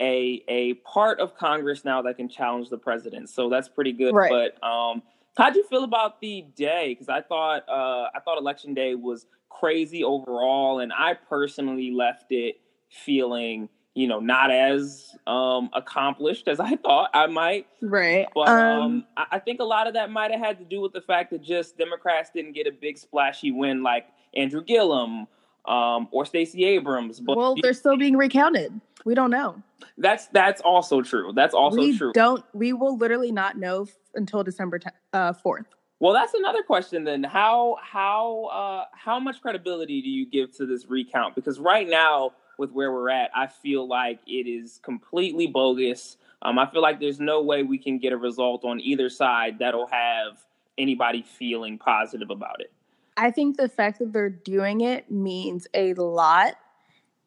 [0.01, 3.29] a a part of Congress now that can challenge the president.
[3.29, 4.13] So that's pretty good.
[4.13, 4.29] Right.
[4.29, 5.01] But um
[5.37, 6.89] how'd you feel about the day?
[6.89, 12.31] Because I thought uh I thought election day was crazy overall and I personally left
[12.31, 17.67] it feeling you know, not as um, accomplished as I thought I might.
[17.81, 18.27] Right.
[18.33, 20.79] But um, um, I, I think a lot of that might have had to do
[20.79, 25.27] with the fact that just Democrats didn't get a big splashy win like Andrew Gillum
[25.65, 27.19] um, or Stacey Abrams.
[27.19, 28.79] But well, they're still being recounted.
[29.03, 29.61] We don't know.
[29.97, 31.33] That's that's also true.
[31.35, 32.13] That's also we true.
[32.13, 34.79] Don't we will literally not know f- until December
[35.11, 35.65] uh, fourth.
[35.65, 37.23] Uh, well, that's another question then.
[37.23, 41.35] How how uh, how much credibility do you give to this recount?
[41.35, 46.17] Because right now with where we're at, I feel like it is completely bogus.
[46.41, 49.59] Um, I feel like there's no way we can get a result on either side
[49.59, 50.39] that'll have
[50.77, 52.71] anybody feeling positive about it.
[53.17, 56.53] I think the fact that they're doing it means a lot.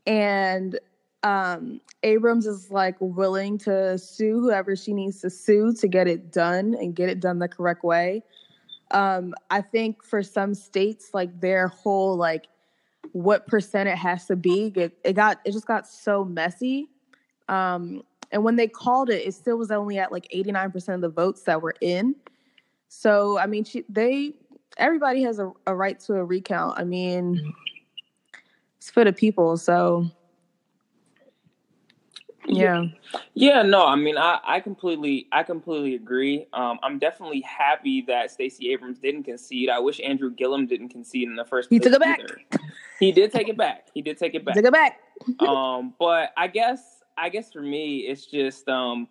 [0.07, 0.79] And
[1.23, 6.33] um, Abrams is like willing to sue whoever she needs to sue to get it
[6.33, 8.23] done and get it done the correct way.
[8.91, 12.47] Um, I think for some states, like their whole like
[13.13, 14.73] what percent it has to be.
[14.75, 16.89] It, it got it just got so messy.
[17.49, 21.09] Um, and when they called it, it still was only at like 89% of the
[21.09, 22.15] votes that were in.
[22.89, 24.35] So I mean, she, they
[24.79, 26.79] everybody has a, a right to a recount.
[26.79, 27.55] I mean,
[28.79, 29.57] it's for the people.
[29.57, 30.11] So
[32.47, 32.85] yeah.
[33.35, 36.47] Yeah, no, I mean I, I completely I completely agree.
[36.53, 39.69] Um, I'm definitely happy that Stacey Abrams didn't concede.
[39.69, 42.21] I wish Andrew Gillum didn't concede in the first He took it back.
[43.03, 43.89] He did take it back.
[43.93, 44.55] He did take it back.
[44.55, 45.01] Take it back.
[45.41, 49.09] um, but I guess I guess for me it's just um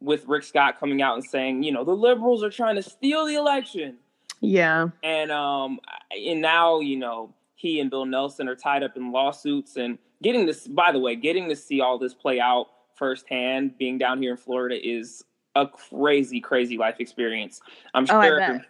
[0.00, 3.26] with Rick Scott coming out and saying, you know, the liberals are trying to steal
[3.26, 3.96] the election.
[4.40, 4.88] Yeah.
[5.02, 9.76] And um and now, you know, he and Bill Nelson are tied up in lawsuits
[9.76, 13.98] and getting this by the way getting to see all this play out firsthand being
[13.98, 15.24] down here in florida is
[15.56, 17.60] a crazy crazy life experience
[17.94, 18.60] i'm oh, sure oh,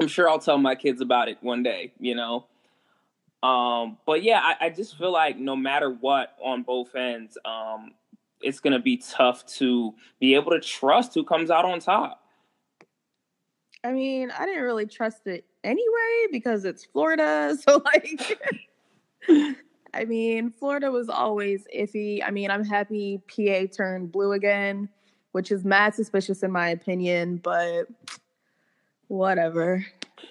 [0.00, 2.46] i'm sure i'll tell my kids about it one day you know
[3.42, 7.92] um but yeah I, I just feel like no matter what on both ends um
[8.40, 12.22] it's going to be tough to be able to trust who comes out on top
[13.84, 17.56] I mean, I didn't really trust it anyway because it's Florida.
[17.62, 18.38] So, like,
[19.94, 22.22] I mean, Florida was always iffy.
[22.24, 24.88] I mean, I'm happy PA turned blue again,
[25.32, 27.86] which is mad suspicious in my opinion, but
[29.08, 29.84] whatever.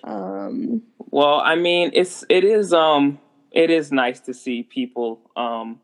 [0.03, 3.19] Um, well, I mean, it's it is um
[3.51, 5.79] it is nice to see people um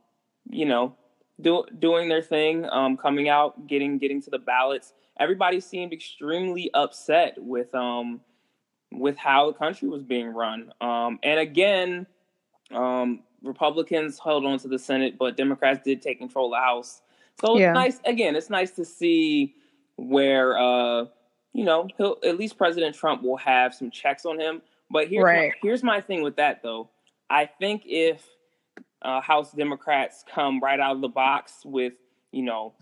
[0.50, 0.96] you know
[1.40, 4.94] do, doing their thing, um coming out, getting getting to the ballots.
[5.20, 8.22] Everybody seemed extremely upset with um
[8.92, 10.72] with how the country was being run.
[10.82, 12.08] Um and again,
[12.72, 17.02] um Republicans held on to the Senate, but Democrats did take control of the House.
[17.40, 17.70] So yeah.
[17.70, 19.56] it's nice again, it's nice to see
[19.98, 21.06] where uh
[21.58, 24.62] you know, he'll at least President Trump will have some checks on him.
[24.92, 25.50] But here's right.
[25.50, 26.92] my, here's my thing with that though.
[27.32, 28.24] I think if
[29.02, 31.94] uh, House Democrats come right out of the box with
[32.32, 32.76] you know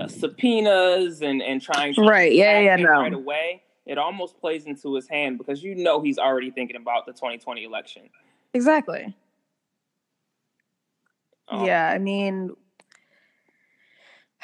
[0.00, 4.64] uh, subpoenas and and trying to right yeah yeah no right away, it almost plays
[4.64, 8.08] into his hand because you know he's already thinking about the 2020 election.
[8.54, 9.14] Exactly.
[11.48, 12.52] Um, yeah, I mean,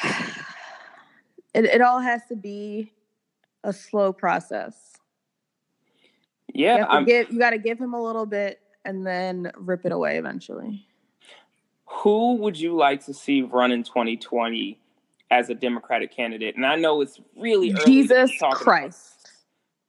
[0.04, 2.92] it it all has to be
[3.64, 4.74] a slow process.
[6.52, 9.92] Yeah, you, give, you got to give him a little bit and then rip it
[9.92, 10.86] away eventually.
[11.86, 14.78] Who would you like to see run in 2020
[15.30, 16.56] as a Democratic candidate?
[16.56, 19.30] And I know it's really Jesus Christ.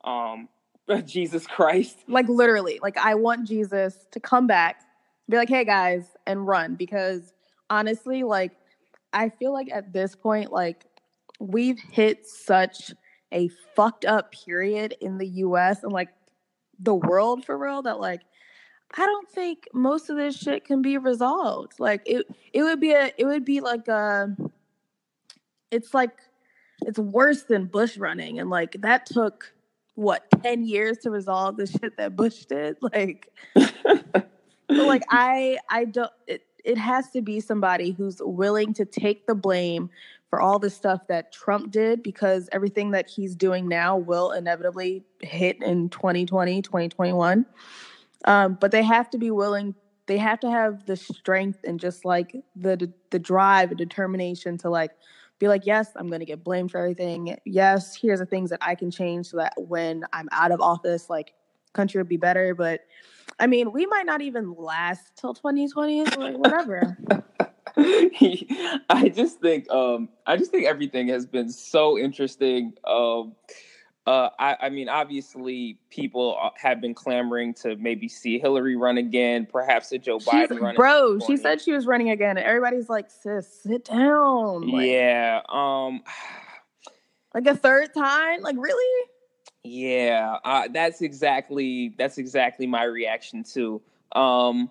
[0.03, 0.49] um,
[1.05, 1.99] Jesus Christ.
[2.07, 4.81] Like literally, like I want Jesus to come back,
[5.29, 7.33] be like, "Hey guys," and run because
[7.69, 8.51] honestly, like
[9.13, 10.85] I feel like at this point, like
[11.39, 12.91] we've hit such
[13.31, 16.09] a fucked up period in the US and like
[16.79, 18.21] the world for real that like
[18.97, 21.79] I don't think most of this shit can be resolved.
[21.79, 24.35] Like it it would be a it would be like a
[25.69, 26.17] it's like
[26.81, 29.53] it's worse than Bush running and like that took
[29.95, 33.29] what 10 years to resolve the shit that Bush did like
[34.69, 39.35] like I I don't it, it has to be somebody who's willing to take the
[39.35, 39.89] blame
[40.31, 45.03] for all the stuff that Trump did because everything that he's doing now will inevitably
[45.21, 47.45] hit in 2020, 2021.
[48.23, 52.05] Um, but they have to be willing, they have to have the strength and just
[52.05, 54.91] like the the drive and determination to like
[55.37, 57.35] be like, yes, I'm going to get blamed for everything.
[57.45, 61.09] Yes, here's the things that I can change so that when I'm out of office,
[61.09, 61.33] like
[61.73, 62.55] country would be better.
[62.55, 62.81] But
[63.37, 66.97] I mean, we might not even last till 2020, like whatever.
[68.89, 72.73] I just think um, I just think everything has been so interesting.
[72.85, 73.35] Um,
[74.07, 78.97] uh, I, I, mean, obviously, people uh, have been clamoring to maybe see Hillary run
[78.97, 80.75] again, perhaps a Joe Biden run.
[80.75, 85.41] Bro, she said she was running again, and everybody's like, "Sis, sit down." Like, yeah.
[85.49, 86.01] Um.
[87.33, 88.41] Like a third time?
[88.41, 89.07] Like really?
[89.63, 90.37] Yeah.
[90.43, 93.81] Uh, that's exactly that's exactly my reaction too.
[94.11, 94.69] Um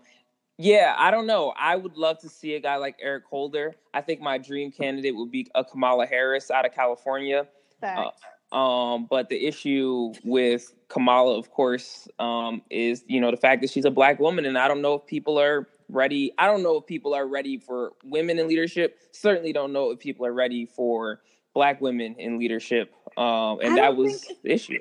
[0.61, 1.55] yeah, I don't know.
[1.57, 3.75] I would love to see a guy like Eric Holder.
[3.95, 7.47] I think my dream candidate would be a Kamala Harris out of California.
[7.83, 13.63] Uh, um, but the issue with Kamala, of course, um, is you know the fact
[13.63, 16.31] that she's a black woman, and I don't know if people are ready.
[16.37, 18.99] I don't know if people are ready for women in leadership.
[19.13, 21.23] Certainly, don't know if people are ready for
[21.55, 22.93] black women in leadership.
[23.17, 24.81] Um, and that was the issue.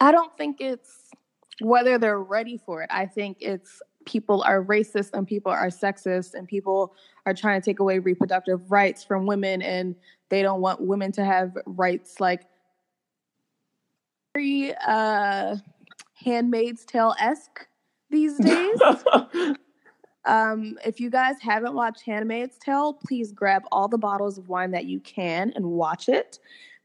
[0.00, 1.10] I don't think it's
[1.60, 2.90] whether they're ready for it.
[2.90, 6.94] I think it's people are racist and people are sexist and people
[7.26, 9.94] are trying to take away reproductive rights from women and
[10.30, 12.46] they don't want women to have rights like
[14.34, 15.56] very uh
[16.24, 17.66] handmaid's tale esque
[18.10, 18.80] these days.
[20.24, 24.70] Um if you guys haven't watched handmaid's tale please grab all the bottles of wine
[24.70, 26.38] that you can and watch it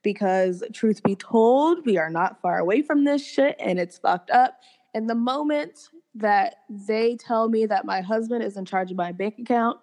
[0.03, 4.29] because truth be told we are not far away from this shit and it's fucked
[4.29, 4.59] up.
[4.93, 9.11] And the moment that they tell me that my husband is in charge of my
[9.11, 9.79] bank account.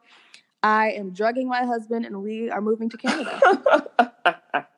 [0.62, 3.88] I am drugging my husband and we are moving to Canada.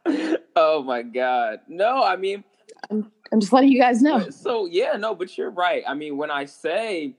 [0.57, 1.61] oh my God.
[1.69, 2.45] No, I mean,
[2.91, 4.31] I'm, I'm just letting you guys know.
[4.31, 5.83] So, yeah, no, but you're right.
[5.87, 7.15] I mean, when I say,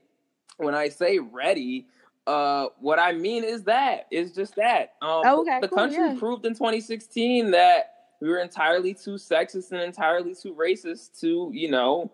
[0.56, 1.86] when I say ready,
[2.26, 4.94] uh, what I mean is that it's just that.
[5.02, 6.16] Um, oh, okay, the cool, country yeah.
[6.18, 11.70] proved in 2016 that we were entirely too sexist and entirely too racist to, you
[11.70, 12.10] know,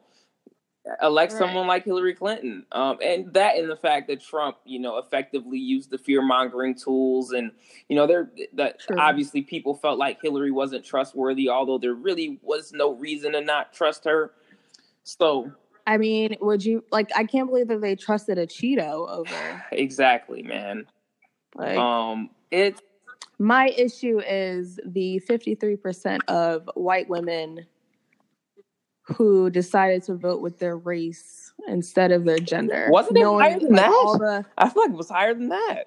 [1.02, 1.38] elect right.
[1.38, 2.64] someone like Hillary Clinton.
[2.72, 6.74] Um, and that and the fact that Trump, you know, effectively used the fear mongering
[6.74, 7.52] tools and,
[7.88, 12.72] you know, there that obviously people felt like Hillary wasn't trustworthy, although there really was
[12.72, 14.32] no reason to not trust her.
[15.04, 15.52] So
[15.86, 20.42] I mean, would you like I can't believe that they trusted a Cheeto over Exactly,
[20.42, 20.86] man.
[21.54, 22.80] Like um it's
[23.38, 27.66] my issue is the 53% of white women
[29.16, 32.88] who decided to vote with their race instead of their gender.
[32.90, 34.18] Wasn't it Knowing, higher than like, that?
[34.18, 35.84] the- I feel like it was higher than that.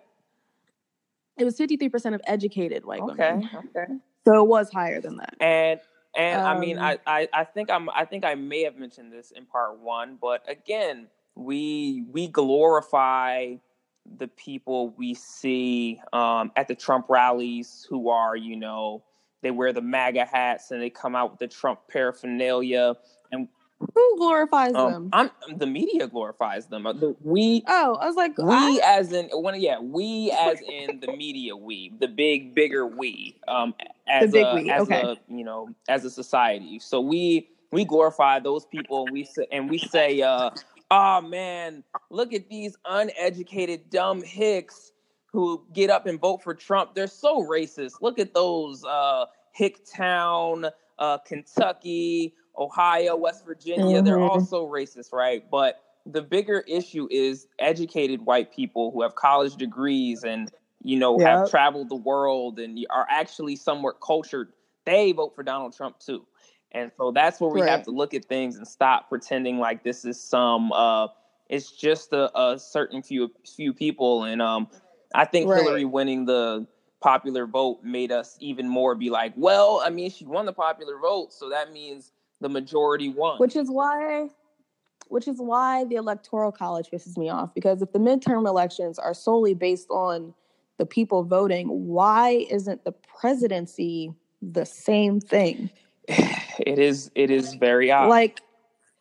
[1.38, 3.50] it was 53% of educated white Okay, women.
[3.76, 3.94] okay.
[4.26, 5.36] So it was higher than that.
[5.40, 5.80] And
[6.16, 9.12] and I mean, Um, I, I I think I'm I think I may have mentioned
[9.12, 13.56] this in part one, but again, we we glorify
[14.18, 19.02] the people we see um, at the Trump rallies who are you know
[19.44, 22.96] they wear the MAGA hats and they come out with the Trump paraphernalia.
[23.32, 23.48] And
[23.94, 25.10] who glorifies Um, them?
[25.12, 26.88] I'm the media glorifies them.
[26.88, 31.00] Uh, We Oh, I was like, we I- as in when yeah we as in
[31.02, 33.76] the media we the big bigger we um
[34.08, 35.02] as a we, as okay.
[35.02, 39.46] a you know as a society so we we glorify those people and we say
[39.52, 40.50] and we say uh
[40.92, 44.93] oh man look at these uneducated dumb hicks
[45.34, 47.94] who get up and vote for Trump they're so racist.
[48.02, 49.26] Look at those uh
[49.60, 54.22] Hicktown uh Kentucky Ohio West Virginia they're Mhm.
[54.22, 55.44] all so racist right?
[55.52, 61.20] But the bigger issue is educated white people who have college degrees and you know
[61.20, 64.54] have traveled the world and are actually somewhat cultured.
[64.86, 66.26] They vote for donald trump too.
[66.76, 70.06] And so that's where we have to look at things and stop pretending like this
[70.06, 71.08] is some uh
[71.50, 74.68] it's just a, a certain few few people and um
[75.14, 75.62] i think Right.
[75.62, 76.66] hillary winning the
[77.02, 80.98] popular vote made us even more be like well i mean she won the popular
[81.00, 83.40] vote so that means the majority won.
[83.40, 84.30] Which is why
[85.08, 89.14] which is why the electoral college pisses me off because if the midterm elections are
[89.14, 90.34] solely based on
[90.78, 95.70] the people voting why isn't the presidency the same thing?
[96.60, 98.10] It is it is very odd.
[98.10, 98.40] Like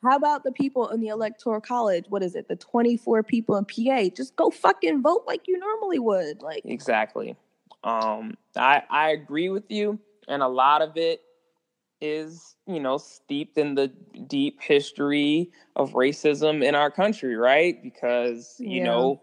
[0.03, 3.65] how about the people in the electoral college what is it the 24 people in
[3.65, 7.37] pa just go fucking vote like you normally would like Exactly.
[7.85, 9.99] Um, I I agree with you,
[10.29, 11.21] and a lot of it
[12.01, 13.89] is you know steeped in the
[14.29, 17.83] deep history of racism in our country, right?
[17.83, 18.85] Because you Yeah.
[18.85, 19.23] know,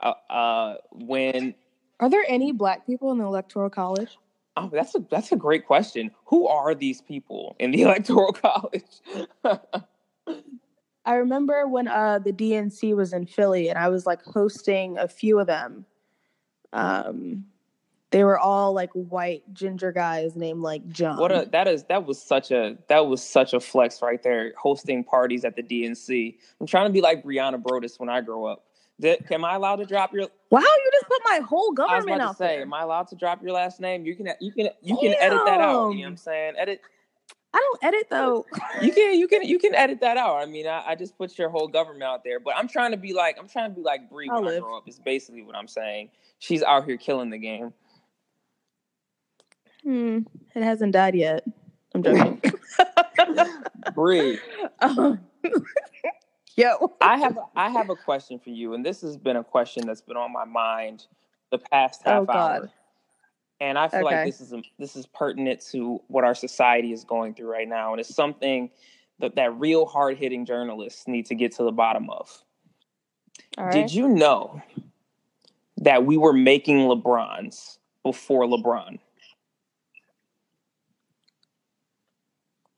[0.00, 1.54] uh, uh, when
[2.00, 4.18] are there any black people in the electoral college
[4.56, 6.10] oh, that's a that's a great question.
[6.26, 9.00] Who are these people in the electoral college?
[11.04, 15.06] I remember when uh, the DNC was in Philly and I was like hosting a
[15.06, 15.86] few of them.
[16.72, 17.44] Um,
[18.10, 21.18] they were all like white ginger guys named like John.
[21.18, 24.52] What a that is that was such a that was such a flex right there,
[24.56, 26.36] hosting parties at the DNC.
[26.60, 28.64] I'm trying to be like Brianna Brodus when I grow up.
[28.98, 30.28] Did, am I allowed to drop your?
[30.50, 32.62] wow, you just put my whole I was government about to say, there.
[32.62, 34.06] am I allowed to drop your last name?
[34.06, 35.90] You can you can you can edit that out.
[35.90, 36.54] You know what I'm saying?
[36.56, 36.80] Edit.
[37.54, 38.44] I don't edit though.
[38.82, 40.36] You can you can you can edit that out.
[40.36, 42.98] I mean, I, I just put your whole government out there, but I'm trying to
[42.98, 44.86] be like I'm trying to be like Bree when I'll I grow up.
[44.86, 46.10] Is basically what I'm saying.
[46.38, 47.72] She's out here killing the game.
[49.82, 50.18] Hmm,
[50.54, 51.44] it hasn't died yet.
[51.94, 52.42] I'm joking.
[53.94, 54.38] Bree,
[54.80, 55.20] Um,
[56.56, 59.86] Yo, I have I have a question for you, and this has been a question
[59.86, 61.06] that's been on my mind
[61.50, 62.60] the past half Oh, God.
[62.62, 62.70] hour.
[63.60, 67.04] And I feel like this is a, this is pertinent to what our society is
[67.04, 68.70] going through right now, and it's something
[69.18, 72.42] that that real hard hitting journalists need to get to the bottom of.
[73.56, 73.72] all right.
[73.72, 74.60] Did you know
[75.78, 78.98] that we were making LeBrons before LeBron?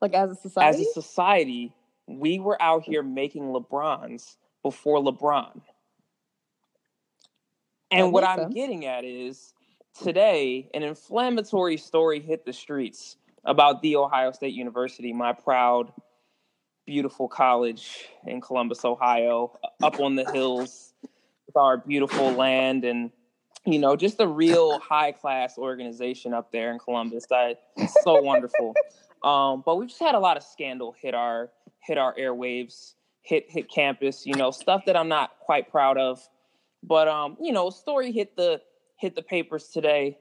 [0.01, 0.81] like as a society?
[0.81, 1.73] As a society,
[2.07, 5.61] we were out here making LeBrons before LeBron.
[7.91, 8.53] And what I'm sense.
[8.53, 9.53] getting at is
[9.93, 15.91] today, an inflammatory story hit the streets about the Ohio State University, my proud,
[16.85, 23.11] beautiful college in Columbus, Ohio, up on the hills with our beautiful land and
[23.65, 27.25] you know, just a real high class organization up there in Columbus.
[27.29, 27.59] That
[28.03, 28.73] so wonderful.
[29.21, 31.49] Um, but we've just had a lot of scandal hit our
[31.83, 34.25] hit our airwaves, hit hit campus.
[34.25, 36.25] You know, stuff that I'm not quite proud of.
[36.83, 38.61] But um, you know, story hit the
[38.99, 40.17] hit the papers today,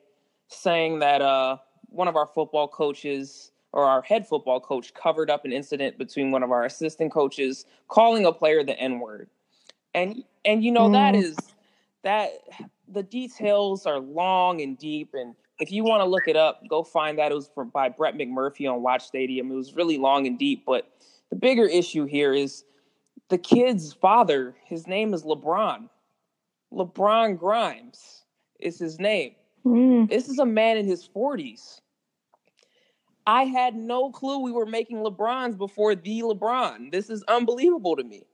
[0.46, 1.58] saying that uh,
[1.88, 6.30] one of our football coaches or our head football coach covered up an incident between
[6.30, 9.28] one of our assistant coaches calling a player the N word,
[9.94, 11.22] and and you know that Mm.
[11.22, 11.36] is
[12.02, 12.30] that
[12.86, 16.82] the details are long and deep and if you want to look it up go
[16.82, 17.32] find that.
[17.32, 19.50] It was from, by brett mcmurphy on watch stadium.
[19.50, 20.90] It was really long and deep but
[21.30, 22.64] the bigger issue here is
[23.28, 25.90] the kid's father his name is lebron.
[26.72, 28.17] Lebron grimes
[28.58, 29.34] is his name
[29.64, 30.06] Hmm.
[30.06, 31.80] this is a man in his 40s
[33.26, 38.04] i had no clue we were making lebrons before the lebron this is unbelievable to
[38.04, 38.24] me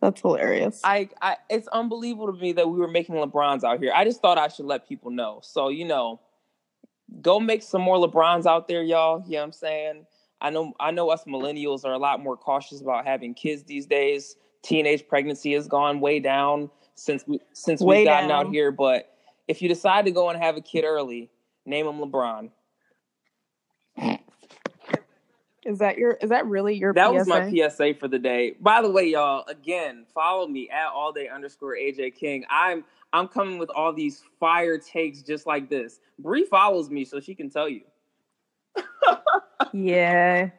[0.00, 0.80] That's hilarious.
[0.82, 3.92] I, I it's unbelievable to me that we were making LeBrons out here.
[3.94, 5.38] I just thought I should let people know.
[5.44, 6.18] So, you know,
[7.20, 9.22] go make some more LeBrons out there, y'all.
[9.24, 10.06] You know what I'm saying?
[10.40, 13.86] I know I know us millennials are a lot more cautious about having kids these
[13.86, 14.34] days.
[14.62, 18.46] Teenage pregnancy has gone way down since we since Way we've gotten down.
[18.46, 18.70] out here.
[18.70, 19.14] But
[19.48, 21.30] if you decide to go and have a kid early,
[21.66, 22.50] name him LeBron.
[25.64, 26.12] Is that your?
[26.14, 26.92] Is that really your?
[26.92, 27.14] That PSA?
[27.14, 28.56] was my PSA for the day.
[28.60, 32.44] By the way, y'all, again, follow me at all day underscore AJ King.
[32.50, 36.00] I'm I'm coming with all these fire takes just like this.
[36.18, 37.82] Bree follows me so she can tell you.
[39.72, 40.50] Yeah.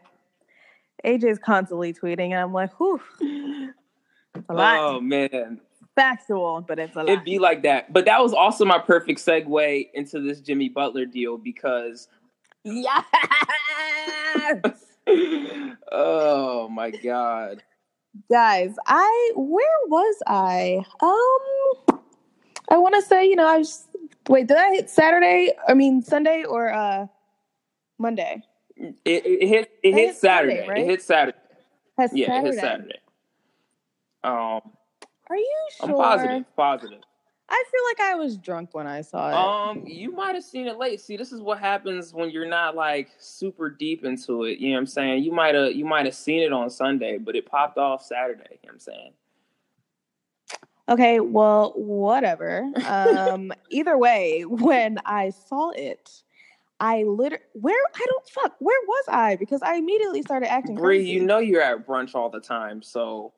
[1.03, 3.01] AJ's constantly tweeting, and I'm like, whew.
[4.49, 5.61] Oh man.
[5.95, 7.09] Factual, but it's a lot.
[7.09, 7.93] It'd be like that.
[7.93, 12.07] But that was also my perfect segue into this Jimmy Butler deal because
[12.63, 13.05] yes.
[15.91, 17.61] oh my god.
[18.31, 20.83] Guys, I where was I?
[21.01, 21.99] Um
[22.69, 23.87] I want to say, you know, I was
[24.27, 25.51] wait, did I hit Saturday?
[25.67, 27.05] I mean Sunday or uh
[27.99, 28.41] Monday?
[28.75, 30.69] It, it hit it hit Saturday, Saturday.
[30.69, 30.81] right?
[30.81, 31.37] It hit Saturday.
[31.99, 32.31] Yeah, Saturday.
[32.31, 32.99] it hit Saturday.
[34.23, 34.61] Um
[35.29, 35.89] Are you sure?
[35.89, 36.55] I'm positive.
[36.55, 37.01] Positive.
[37.49, 39.33] I feel like I was drunk when I saw it.
[39.33, 40.99] Um, you might have seen it late.
[41.01, 44.59] See, this is what happens when you're not like super deep into it.
[44.59, 45.23] You know what I'm saying?
[45.23, 48.43] You might have you might have seen it on Sunday, but it popped off Saturday.
[48.49, 49.11] You know what I'm saying?
[50.89, 52.69] Okay, well, whatever.
[52.85, 56.23] Um, either way, when I saw it,
[56.79, 59.35] I literally where I don't fuck where was I?
[59.35, 61.11] Because I immediately started acting Bree, crazy.
[61.11, 63.31] you know you're at brunch all the time, so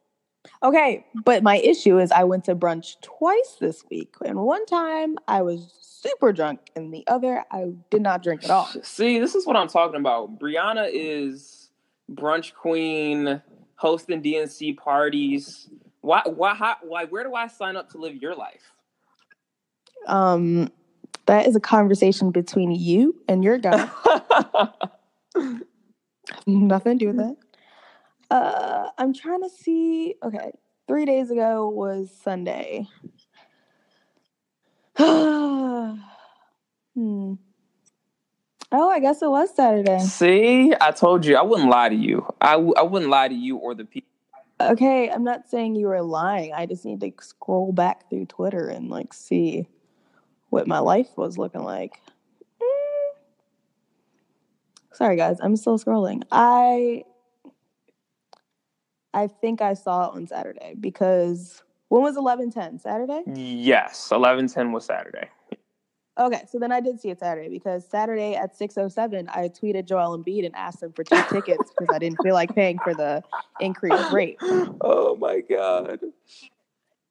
[0.64, 5.16] Okay, but my issue is I went to brunch twice this week, and one time
[5.28, 8.70] I was super drunk, and the other I did not drink at all.
[8.84, 10.40] see, this is what I'm talking about.
[10.40, 11.70] Brianna is
[12.12, 13.42] brunch queen,
[13.76, 15.70] hosting DNC parties.
[16.02, 16.22] Why?
[16.26, 16.54] Why?
[16.54, 17.06] How, why?
[17.06, 18.72] Where do I sign up to live your life?
[20.08, 20.72] Um,
[21.26, 23.90] that is a conversation between you and your guy.
[26.48, 27.36] Nothing to do with that.
[28.36, 30.16] Uh, I'm trying to see.
[30.22, 30.52] Okay,
[30.90, 32.86] three days ago was Sunday.
[34.98, 35.96] hmm.
[38.72, 40.00] Oh, I guess it was Saturday.
[40.00, 42.26] See, I told you I wouldn't lie to you.
[42.42, 44.10] I, w- I wouldn't lie to you or the people.
[44.60, 46.52] Okay, I'm not saying you were lying.
[46.52, 49.66] I just need to scroll back through Twitter and like see
[50.50, 52.02] what my life was looking like.
[52.62, 53.12] Mm.
[54.92, 56.24] Sorry guys, I'm still scrolling.
[56.34, 57.06] I
[59.16, 62.82] I think I saw it on Saturday because when was 11:10?
[62.82, 63.24] Saturday?
[63.26, 65.30] Yes, eleven ten was Saturday.
[66.18, 70.18] Okay, so then I did see it Saturday because Saturday at 6:07 I tweeted Joel
[70.18, 73.24] Embiid and asked him for two tickets because I didn't feel like paying for the
[73.60, 74.38] increased rate.
[74.42, 76.00] Oh my god.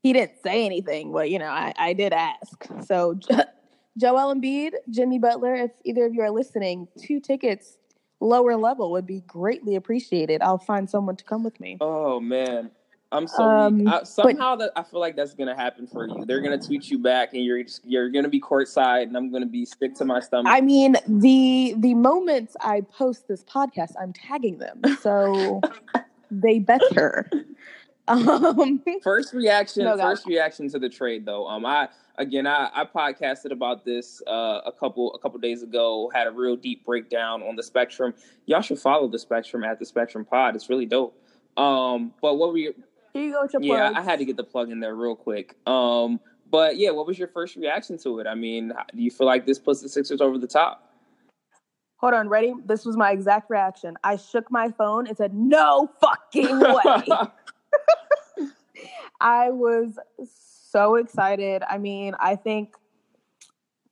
[0.02, 2.66] he didn't say anything, but you know, I, I did ask.
[2.86, 3.44] So Jo-
[3.98, 7.78] Joel Embiid, Jimmy Butler, if either of you are listening, two tickets
[8.20, 10.42] lower level would be greatly appreciated.
[10.42, 11.78] I'll find someone to come with me.
[11.80, 12.70] Oh man.
[13.12, 13.86] I'm so Um.
[13.86, 16.24] I, somehow that I feel like that's gonna happen for you.
[16.26, 19.46] They're gonna tweet you back, and you're just, you're gonna be courtside, and I'm gonna
[19.46, 20.52] be stick to my stomach.
[20.52, 24.82] I mean, the the moment I post this podcast, I'm tagging them.
[25.00, 25.60] So
[26.30, 27.30] they better.
[28.08, 31.46] Um first reaction, No, first reaction to the trade, though.
[31.46, 31.88] Um, I
[32.18, 36.10] again, I, I podcasted about this uh, a couple a couple days ago.
[36.14, 38.12] Had a real deep breakdown on the Spectrum.
[38.44, 40.54] Y'all should follow the Spectrum at the Spectrum Pod.
[40.54, 41.18] It's really dope.
[41.56, 42.74] Um, but what were your
[43.14, 43.96] here you go with your yeah, plugs.
[43.96, 45.56] I had to get the plug in there real quick.
[45.66, 48.26] Um, but yeah, what was your first reaction to it?
[48.26, 50.90] I mean, do you feel like this puts the Sixers over the top?
[51.98, 52.52] Hold on, ready?
[52.66, 53.96] This was my exact reaction.
[54.02, 57.04] I shook my phone and said, "No fucking way."
[59.20, 59.98] I was
[60.70, 61.62] so excited.
[61.68, 62.74] I mean, I think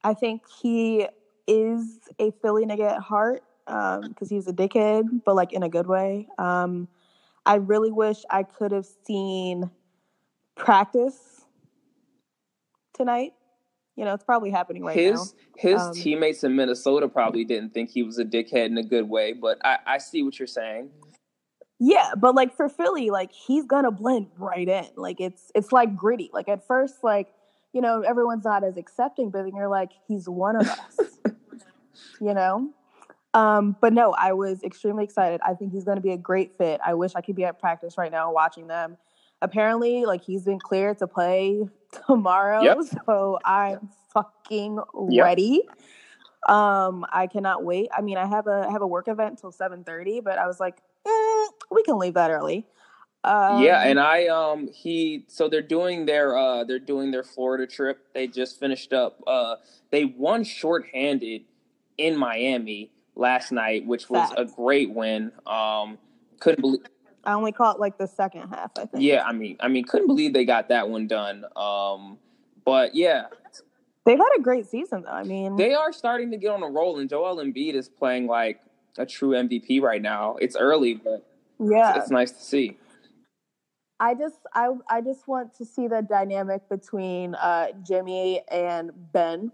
[0.05, 1.07] I think he
[1.47, 5.87] is a Philly nigga at heart because he's a dickhead, but like in a good
[5.87, 6.28] way.
[6.39, 6.89] Um,
[7.45, 9.70] I really wish I could have seen
[10.55, 11.45] practice
[12.93, 13.35] tonight.
[13.97, 15.11] You know, it's probably happening right now.
[15.11, 18.83] his his Um, teammates in Minnesota probably didn't think he was a dickhead in a
[18.83, 20.91] good way, but I, I see what you're saying.
[21.78, 24.86] Yeah, but like for Philly, like he's gonna blend right in.
[24.96, 26.30] Like it's it's like gritty.
[26.32, 27.32] Like at first, like
[27.72, 30.98] you know everyone's not as accepting, but then you're like he's one of us.
[32.20, 32.70] you know.
[33.34, 35.40] Um, but no, I was extremely excited.
[35.44, 36.80] I think he's to be a great fit.
[36.84, 38.98] I wish I could be at practice right now watching them.
[39.40, 41.62] Apparently, like he's been cleared to play
[42.06, 42.78] tomorrow, Yep.
[43.06, 45.24] so I'm fucking Yep.
[45.24, 45.62] ready.
[46.48, 47.88] Um, I cannot wait.
[47.96, 50.46] I mean, I have a I have a work event until seven thirty, but I
[50.46, 50.82] was like,
[51.74, 52.66] we can leave that early.
[53.24, 57.66] Um, yeah, and I um he so they're doing their uh they're doing their Florida
[57.66, 58.06] trip.
[58.14, 59.22] They just finished up.
[59.26, 59.56] Uh,
[59.90, 61.42] they won shorthanded
[61.98, 64.52] in Miami, last night, which was Facts.
[64.52, 65.32] a great win.
[65.46, 65.98] Um,
[66.40, 66.80] couldn't believe.
[67.24, 68.72] I only caught like the second half.
[68.76, 69.04] I think.
[69.04, 71.44] Yeah, I mean, I mean, couldn't believe they got that one done.
[71.56, 72.18] Um,
[72.64, 73.26] but yeah,
[74.04, 75.12] they've had a great season though.
[75.12, 78.26] I mean, they are starting to get on a roll, and Joel Embiid is playing
[78.26, 78.60] like
[78.98, 80.36] a true MVP right now.
[80.40, 81.24] It's early, but
[81.62, 81.90] yeah.
[81.90, 82.78] it's, it's nice to see.
[84.02, 89.52] I just I I just want to see the dynamic between uh, Jimmy and Ben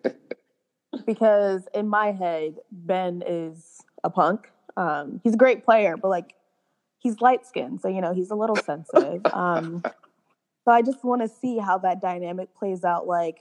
[1.06, 4.50] because in my head Ben is a punk.
[4.76, 6.34] Um, he's a great player, but like
[6.98, 9.22] he's light skinned, so you know he's a little sensitive.
[9.32, 9.82] Um,
[10.64, 13.38] so I just want to see how that dynamic plays out, like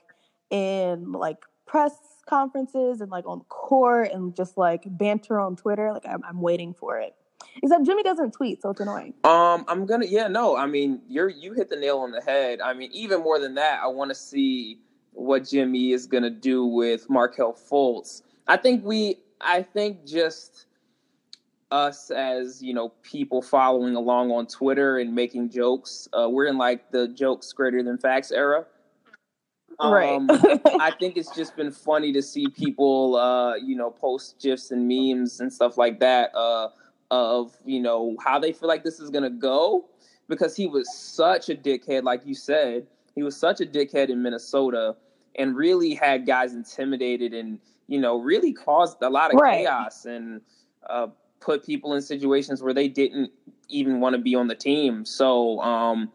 [0.51, 1.93] in like press
[2.29, 5.91] conferences and like on court and just like banter on Twitter.
[5.91, 7.15] Like I'm, I'm waiting for it.
[7.61, 9.13] Except Jimmy doesn't tweet, so it's annoying.
[9.23, 12.61] Um, I'm gonna yeah, no, I mean you're you hit the nail on the head.
[12.61, 14.79] I mean, even more than that, I want to see
[15.13, 18.21] what Jimmy is gonna do with Markelle Fultz.
[18.47, 20.65] I think we I think just
[21.71, 26.57] us as you know people following along on Twitter and making jokes, uh, we're in
[26.57, 28.65] like the jokes greater than facts era.
[29.79, 30.15] Right.
[30.15, 30.27] Um,
[30.79, 34.87] I think it's just been funny to see people, uh, you know, post gifs and
[34.87, 36.69] memes and stuff like that uh,
[37.11, 39.85] of you know how they feel like this is gonna go
[40.27, 44.21] because he was such a dickhead, like you said, he was such a dickhead in
[44.21, 44.95] Minnesota
[45.37, 49.65] and really had guys intimidated and you know really caused a lot of Right.
[49.65, 50.41] chaos and
[50.89, 51.07] uh,
[51.39, 53.31] put people in situations where they didn't
[53.69, 55.05] even want to be on the team.
[55.05, 56.11] So um,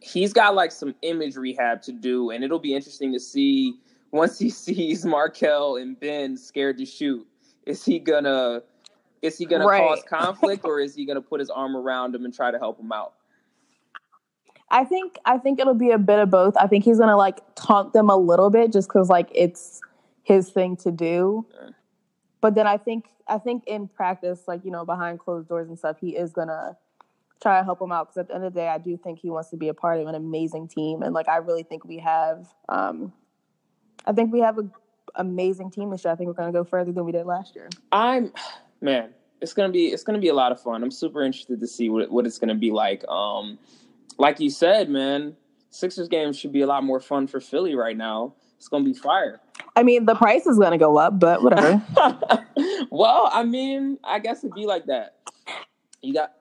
[0.00, 3.74] he's got like some image rehab to do, and it'll be interesting to see
[4.12, 7.26] once he sees Markelle and Ben scared to shoot.
[7.66, 8.62] Is he gonna
[9.22, 12.34] is he gonna cause conflict or is he gonna put his arm around him and
[12.34, 13.14] try to help him out?
[14.70, 16.56] I think I think it'll be a bit of both.
[16.56, 19.80] I think he's gonna like taunt them a little bit just because like it's
[20.22, 21.46] his thing to do.
[21.54, 21.70] Yeah.
[22.40, 25.78] But then I think I think in practice, like you know, behind closed doors and
[25.78, 26.76] stuff, he is gonna
[27.40, 29.20] try to help him out because at the end of the day, I do think
[29.20, 31.84] he wants to be a part of an amazing team, and like I really think
[31.84, 33.12] we have, um,
[34.06, 34.68] I think we have a
[35.14, 36.12] amazing team this year.
[36.12, 37.68] I think we're gonna go further than we did last year.
[37.92, 38.32] I'm
[38.80, 39.10] man,
[39.40, 40.82] it's gonna be it's gonna be a lot of fun.
[40.82, 43.06] I'm super interested to see what what it's gonna be like.
[43.08, 43.58] Um,
[44.18, 45.36] like you said, man,
[45.70, 48.34] Sixers games should be a lot more fun for Philly right now.
[48.56, 49.40] It's gonna be fire.
[49.76, 51.82] I mean, the price is gonna go up, but whatever.
[52.90, 55.16] well, I mean, I guess it'd be like that.
[56.02, 56.32] You got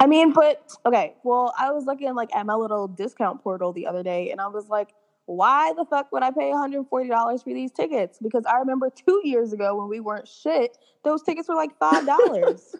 [0.00, 1.14] I mean, but okay.
[1.22, 4.48] Well, I was looking like at my little discount portal the other day, and I
[4.48, 4.90] was like,
[5.26, 8.18] why the fuck would I pay $140 for these tickets?
[8.22, 12.04] Because I remember two years ago when we weren't shit, those tickets were like five
[12.06, 12.76] dollars.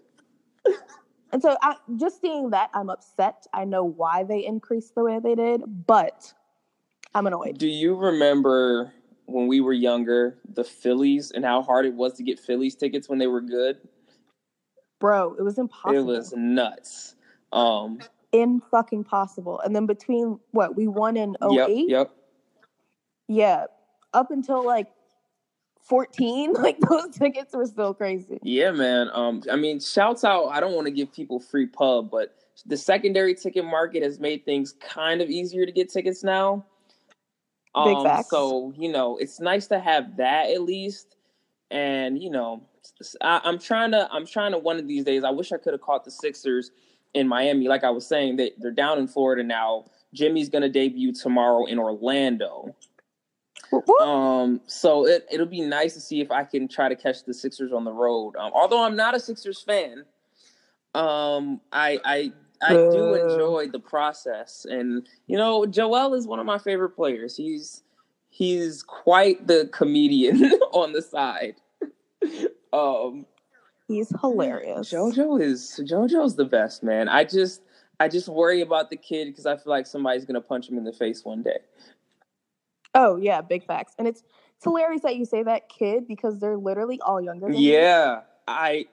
[1.32, 3.46] and so, I, just seeing that, I'm upset.
[3.52, 6.32] I know why they increased the way they did, but
[7.14, 7.58] I'm annoyed.
[7.58, 8.92] Do you remember
[9.26, 13.08] when we were younger, the Phillies and how hard it was to get Phillies tickets
[13.08, 13.78] when they were good?
[15.00, 15.98] Bro, it was impossible.
[15.98, 17.14] It was nuts.
[17.52, 18.00] Um,
[18.32, 19.60] in fucking possible.
[19.60, 22.10] And then between what we won in 08, yep, yep.
[23.28, 23.66] Yeah,
[24.12, 24.88] up until like
[25.84, 28.38] 14, like those tickets were still crazy.
[28.42, 29.10] Yeah, man.
[29.12, 30.48] Um, I mean, shouts out.
[30.48, 32.34] I don't want to give people free pub, but
[32.66, 36.64] the secondary ticket market has made things kind of easier to get tickets now.
[37.74, 38.30] Big Um, facts.
[38.30, 41.16] So you know, it's nice to have that at least.
[41.70, 42.62] And you know,
[43.20, 44.08] I, I'm trying to.
[44.12, 44.58] I'm trying to.
[44.58, 46.70] One of these days, I wish I could have caught the Sixers
[47.14, 47.66] in Miami.
[47.66, 49.86] Like I was saying, they they're down in Florida now.
[50.12, 52.76] Jimmy's gonna debut tomorrow in Orlando.
[54.00, 57.34] Um, so it it'll be nice to see if I can try to catch the
[57.34, 58.34] Sixers on the road.
[58.36, 60.04] Um, although I'm not a Sixers fan,
[60.94, 66.46] um, I I I do enjoy the process, and you know, Joel is one of
[66.46, 67.36] my favorite players.
[67.36, 67.82] He's
[68.30, 71.56] he's quite the comedian on the side.
[72.72, 73.24] Um,
[73.86, 74.92] He's hilarious.
[74.92, 77.08] JoJo is JoJo's the best man.
[77.08, 77.62] I just
[78.00, 80.84] I just worry about the kid because I feel like somebody's gonna punch him in
[80.84, 81.58] the face one day.
[82.94, 83.94] Oh yeah, big facts.
[83.98, 84.22] And it's
[84.56, 88.20] it's hilarious that you say that kid because they're literally all younger than me, Yeah,
[88.46, 88.86] I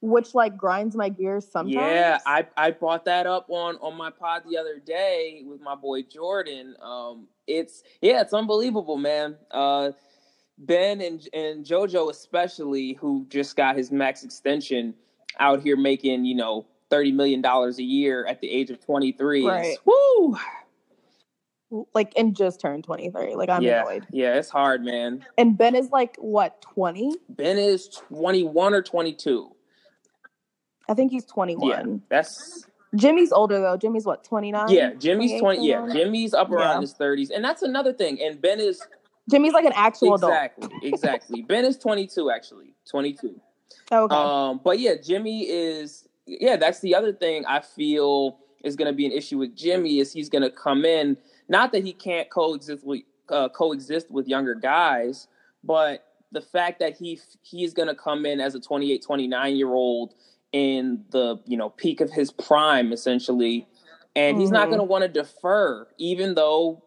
[0.00, 1.74] which like grinds my gears sometimes.
[1.74, 5.74] Yeah, I, I brought that up on on my pod the other day with my
[5.74, 6.76] boy Jordan.
[6.82, 9.36] Um, it's yeah, it's unbelievable, man.
[9.50, 9.92] Uh,
[10.58, 14.94] Ben and and JoJo especially, who just got his max extension,
[15.38, 19.12] out here making you know thirty million dollars a year at the age of twenty
[19.12, 19.46] three.
[19.46, 19.78] Right.
[19.84, 20.36] Woo!
[21.94, 23.34] Like and just turned 23.
[23.34, 24.06] Like I'm yeah, annoyed.
[24.10, 25.24] yeah, it's hard, man.
[25.36, 27.14] And Ben is like what, 20?
[27.28, 29.54] Ben is twenty one or twenty two.
[30.88, 31.68] I think he's 21.
[31.68, 32.64] Yeah, that's
[32.96, 33.76] Jimmy's older though.
[33.76, 34.70] Jimmy's what, 29?
[34.70, 35.66] Yeah, Jimmy's 20.
[35.66, 36.80] Yeah, Jimmy's up around Yeah.
[36.80, 37.30] his 30s.
[37.34, 38.18] And that's another thing.
[38.22, 38.80] And Ben is
[39.30, 40.84] Jimmy's like an actual exactly, adult.
[40.84, 41.42] exactly.
[41.42, 43.38] Ben is 22, actually, 22.
[43.92, 44.14] Okay.
[44.14, 46.08] Um, but yeah, Jimmy is.
[46.26, 49.98] Yeah, that's the other thing I feel is going to be an issue with Jimmy
[49.98, 51.16] is he's going to come in.
[51.48, 55.28] Not that he can't coexist with uh, coexist with younger guys,
[55.64, 59.68] but the fact that he he's going to come in as a 28, 29 year
[59.68, 60.14] old
[60.52, 63.66] in the you know peak of his prime essentially,
[64.14, 64.40] and mm-hmm.
[64.40, 66.82] he's not going to want to defer, even though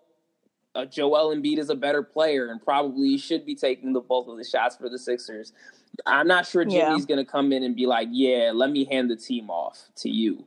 [0.76, 4.38] uh, Joel Embiid is a better player and probably should be taking the bulk of
[4.38, 5.54] the shots for the Sixers.
[6.06, 7.16] I'm not sure Jimmy's yeah.
[7.16, 10.10] going to come in and be like, "Yeah, let me hand the team off to
[10.10, 10.46] you."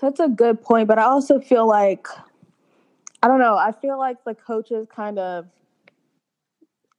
[0.00, 2.06] That's a good point, but I also feel like
[3.22, 3.56] I don't know.
[3.56, 5.46] I feel like the coaches kind of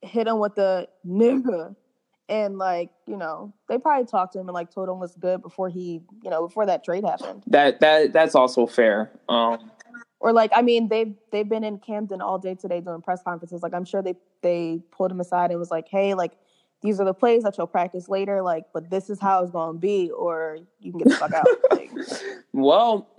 [0.02, 1.76] hit him with the nigga,
[2.28, 5.42] and like you know, they probably talked to him and like told him what's good
[5.42, 7.44] before he, you know, before that trade happened.
[7.48, 9.12] That that that's also fair.
[9.30, 9.72] Um,
[10.20, 13.64] or like I mean, they've they've been in Camden all day today doing press conferences.
[13.64, 16.34] Like I'm sure they they pulled him aside and was like, hey, like
[16.82, 19.78] these are the plays that you'll practice later, like, but this is how it's gonna
[19.78, 21.48] be, or you can get the fuck out.
[21.72, 21.92] Like,
[22.54, 23.10] well,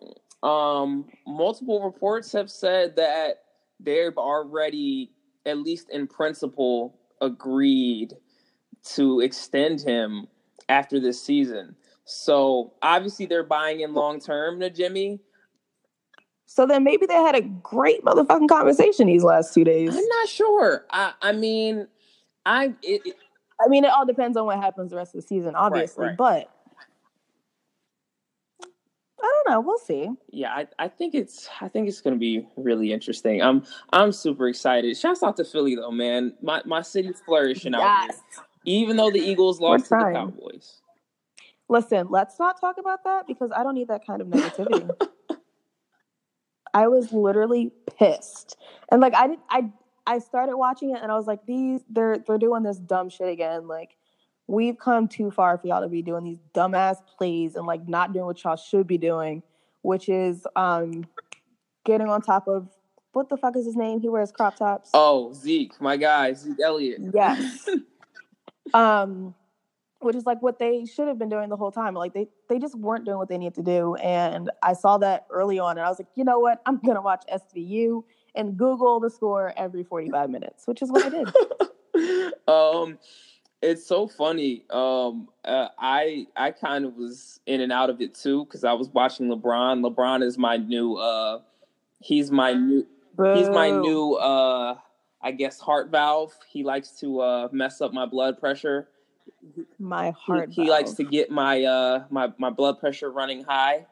[0.43, 3.43] um, multiple reports have said that
[3.79, 5.13] they've already,
[5.47, 8.15] at least in principle, agreed
[8.83, 10.27] to extend him
[10.69, 11.77] after this season.
[12.05, 15.21] So obviously they're buying in long term to Jimmy.
[16.47, 19.97] So then maybe they had a great motherfucking conversation these last two days.
[19.97, 20.87] I'm not sure.
[20.91, 21.87] I I mean,
[22.45, 23.17] I it, it,
[23.63, 26.07] I mean, it all depends on what happens the rest of the season, obviously.
[26.07, 26.47] Right, right.
[26.47, 26.51] But
[29.23, 29.61] I don't know.
[29.61, 30.09] We'll see.
[30.31, 33.43] Yeah, I, I think it's I think it's going to be really interesting.
[33.43, 34.97] I'm I'm super excited.
[34.97, 36.35] Shouts out to Philly though, man.
[36.43, 37.83] My my city's flourishing yes.
[37.83, 40.81] out here, even though the Eagles lost to the Cowboys.
[41.69, 44.91] Listen, let's not talk about that because I don't need that kind of negativity.
[46.75, 48.57] I was literally pissed,
[48.91, 49.71] and like I did I
[50.07, 53.29] I started watching it and I was like, these they're they're doing this dumb shit
[53.29, 53.69] again.
[53.69, 53.97] Like,
[54.47, 58.13] we've come too far for y'all to be doing these dumbass plays and like not
[58.13, 59.43] doing what y'all should be doing,
[59.83, 61.07] which is um
[61.85, 62.69] getting on top of
[63.13, 64.01] what the fuck is his name?
[64.01, 64.91] He wears crop tops.
[64.95, 67.01] Oh, Zeke, my guy, Zeke Elliott.
[67.13, 67.69] Yes.
[68.75, 69.35] um,
[70.01, 71.95] which is like what they should have been doing the whole time.
[71.95, 73.95] Like they they just weren't doing what they needed to do.
[73.97, 76.63] And I saw that early on and I was like, you know what?
[76.67, 78.05] I'm gonna watch SVU
[78.35, 82.33] and Google the score every 45 minutes, which is what I did.
[82.49, 82.99] um,
[83.63, 84.65] it's so funny.
[84.71, 88.73] Um, uh, I I kind of was in and out of it too because I
[88.73, 89.87] was watching LeBron.
[89.87, 90.97] LeBron is my new.
[90.97, 91.41] Uh,
[91.99, 92.87] he's my new.
[93.17, 93.35] Boo.
[93.35, 94.15] He's my new.
[94.15, 94.77] Uh,
[95.23, 96.33] I guess heart valve.
[96.49, 98.89] He likes to uh, mess up my blood pressure.
[99.79, 100.51] My heart.
[100.51, 103.87] He, he likes to get my uh my my blood pressure running high.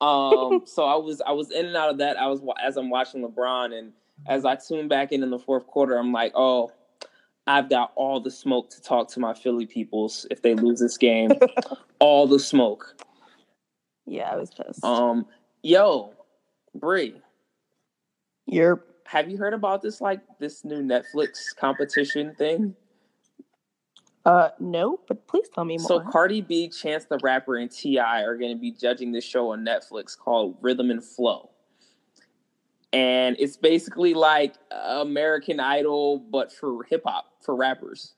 [0.00, 2.16] Um, so I was I was in and out of that.
[2.16, 3.92] I was as I'm watching LeBron, and
[4.26, 6.72] as I tune back in in the fourth quarter, I'm like, oh,
[7.46, 10.98] I've got all the smoke to talk to my Philly peoples if they lose this
[10.98, 11.30] game.
[11.98, 12.96] all the smoke.
[14.06, 14.84] Yeah, I was pissed.
[14.84, 15.26] Um,
[15.62, 16.14] yo,
[16.74, 17.20] Bree.
[18.46, 18.84] You're.
[19.06, 22.74] Have you heard about this like this new Netflix competition thing?
[24.26, 25.86] Uh, no, but please tell me more.
[25.86, 28.22] So Cardi B, Chance the Rapper, and T.I.
[28.22, 31.50] are going to be judging this show on Netflix called Rhythm and Flow,
[32.92, 38.14] and it's basically like American Idol, but for hip hop for rappers.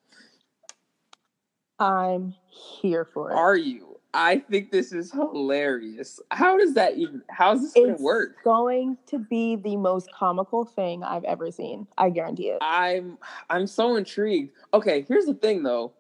[1.79, 3.35] I'm here for it.
[3.35, 3.99] Are you?
[4.15, 6.19] I think this is hilarious.
[6.31, 7.23] How does that even?
[7.29, 8.31] How's this going to work?
[8.37, 11.87] It's going to be the most comical thing I've ever seen.
[11.99, 12.59] I guarantee it.
[12.63, 13.19] I'm
[13.51, 14.53] I'm so intrigued.
[14.73, 15.93] Okay, here's the thing though.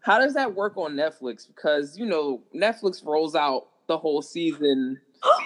[0.00, 1.46] How does that work on Netflix?
[1.46, 5.00] Because you know Netflix rolls out the whole season.
[5.22, 5.40] oh,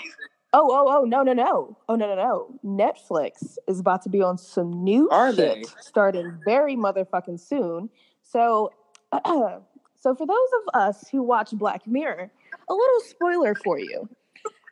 [0.52, 1.76] oh, oh, no, no, no.
[1.88, 2.60] Oh, no, no, no.
[2.64, 5.62] Netflix is about to be on some new Are shit they?
[5.80, 7.90] starting very motherfucking soon.
[8.22, 8.72] So,
[9.24, 12.30] so for those of us who watch Black Mirror,
[12.68, 14.08] a little spoiler for you.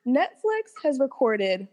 [0.06, 1.68] Netflix has recorded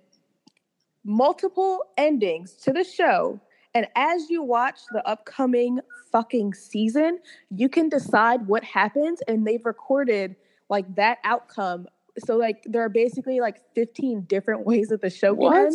[1.04, 3.40] multiple endings to the show
[3.74, 5.80] and as you watch the upcoming
[6.12, 7.20] fucking season,
[7.52, 10.36] you can decide what happens, and they've recorded
[10.70, 11.88] like that outcome.
[12.26, 15.74] So like there are basically like 15 different ways that the show can end.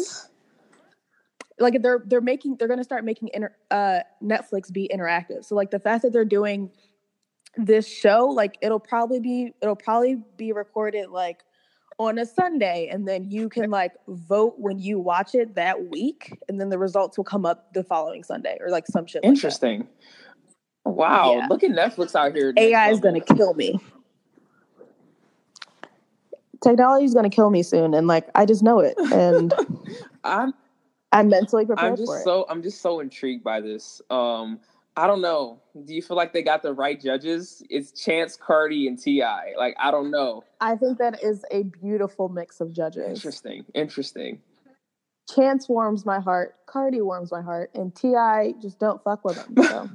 [1.61, 5.45] Like they're they're making they're gonna start making inter, uh, Netflix be interactive.
[5.45, 6.71] So like the fact that they're doing
[7.57, 11.45] this show, like it'll probably be it'll probably be recorded like
[11.99, 16.39] on a Sunday, and then you can like vote when you watch it that week,
[16.49, 19.25] and then the results will come up the following Sunday or like some shit.
[19.25, 19.89] Interesting.
[20.85, 21.47] Like wow, yeah.
[21.49, 22.53] look at Netflix out here.
[22.57, 23.79] AI is gonna kill me.
[26.63, 28.95] Technology is gonna kill me soon, and like I just know it.
[29.13, 29.53] And
[30.25, 30.55] I'm.
[31.13, 34.03] I'm mentally prepared I'm just so I'm just so intrigued by this.
[34.11, 34.59] Um,
[34.97, 35.61] I don't know.
[35.85, 37.63] Do you feel like they got the right judges?
[37.69, 39.23] It's Chance, Cardi, and Ti.
[39.57, 40.45] Like I don't know.
[40.61, 43.09] I think that is a beautiful mix of judges.
[43.09, 43.65] Interesting.
[43.75, 44.41] Interesting.
[45.35, 48.55] Chance warms my heart, Cardi warms my heart, and T.I.
[48.61, 49.55] just don't fuck with him.
[49.57, 49.91] So.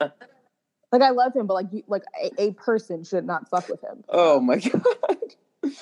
[0.92, 3.82] like I love him, but like you, like a, a person should not fuck with
[3.82, 4.04] him.
[4.08, 4.56] Oh my
[5.64, 5.72] god.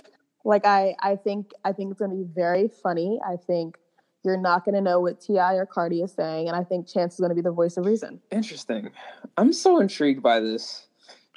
[0.44, 3.20] Like I, I think I think it's gonna be very funny.
[3.24, 3.76] I think
[4.24, 5.54] you're not gonna know what T.I.
[5.54, 8.20] or Cardi is saying, and I think Chance is gonna be the voice of reason.
[8.30, 8.90] Interesting.
[9.36, 10.86] I'm so intrigued by this.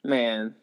[0.04, 0.56] Man,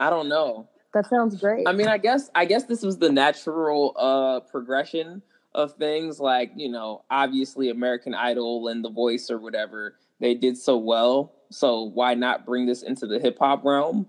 [0.00, 0.68] I don't know.
[0.94, 1.68] That sounds great.
[1.68, 5.22] I mean, I guess I guess this was the natural uh progression
[5.56, 10.56] of things like, you know, obviously American Idol and The Voice or whatever, they did
[10.56, 11.32] so well.
[11.50, 14.06] So why not bring this into the hip hop realm?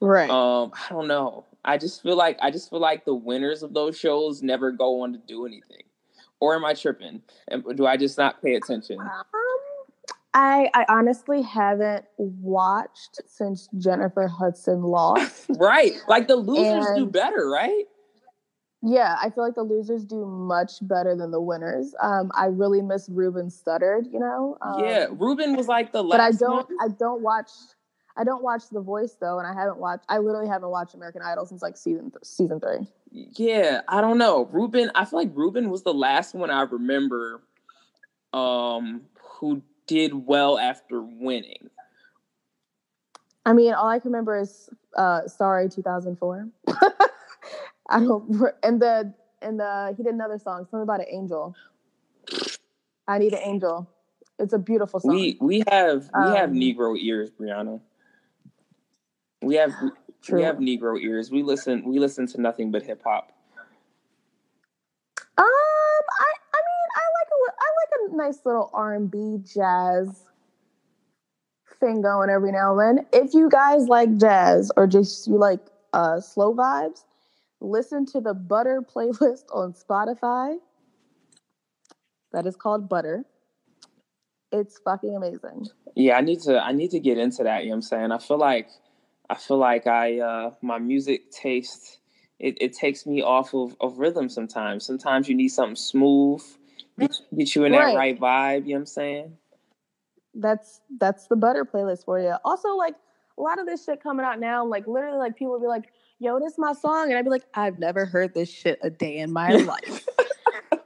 [0.00, 0.30] right.
[0.30, 1.44] Um, I don't know.
[1.64, 5.02] I just feel like I just feel like the winners of those shows never go
[5.02, 5.82] on to do anything.
[6.40, 7.22] Or am I tripping?
[7.48, 8.98] And do I just not pay attention?
[8.98, 9.08] Um,
[10.32, 15.46] I I honestly haven't watched since Jennifer Hudson lost.
[15.58, 15.92] Right.
[16.08, 17.84] Like the losers do better, right?
[18.82, 21.94] yeah, I feel like the losers do much better than the winners.
[22.02, 24.56] Um, I really miss Ruben Studdard, you know.
[24.62, 25.06] Um, yeah.
[25.10, 26.76] Ruben was like the last but I don't one.
[26.80, 27.50] I don't watch
[28.20, 31.22] I don't watch The Voice though, and I haven't watched I literally haven't watched American
[31.22, 32.86] Idol since like season th- season three.
[33.10, 34.44] Yeah, I don't know.
[34.52, 37.40] Ruben, I feel like Ruben was the last one I remember
[38.34, 39.00] um
[39.38, 41.70] who did well after winning.
[43.46, 44.68] I mean, all I can remember is
[44.98, 46.46] uh Sorry 2004.
[47.88, 51.56] I don't and the and the he did another song, something about an angel.
[53.08, 53.88] I need an angel.
[54.38, 55.10] It's a beautiful song.
[55.10, 57.80] We we have we have Um, Negro ears, Brianna.
[59.42, 59.72] We have
[60.22, 60.38] True.
[60.38, 61.30] we have Negro ears.
[61.30, 63.32] We listen we listen to nothing but hip hop.
[65.38, 69.38] Um, I I mean, I like a I like a nice little R and B
[69.44, 70.24] jazz
[71.80, 73.06] thing going every now and then.
[73.12, 75.60] If you guys like jazz or just you like
[75.94, 77.04] uh slow vibes,
[77.60, 80.56] listen to the Butter playlist on Spotify.
[82.32, 83.24] That is called Butter.
[84.52, 85.68] It's fucking amazing.
[85.94, 88.12] Yeah, I need to I need to get into that, you know what I'm saying?
[88.12, 88.68] I feel like
[89.30, 92.00] I feel like I uh my music taste
[92.40, 94.86] it, it takes me off of, of rhythm sometimes.
[94.86, 96.42] Sometimes you need something smooth,
[96.98, 97.94] get, get you in that Right.
[97.94, 99.36] right vibe, you know what I'm saying?
[100.34, 102.34] That's that's the Butter playlist for you.
[102.44, 102.94] Also, like
[103.36, 105.90] a lot of this shit coming out now, like literally, like people will be like,
[106.18, 108.90] "Yo, this is my song," and I'd be like, "I've never heard this shit a
[108.90, 110.06] day in my life."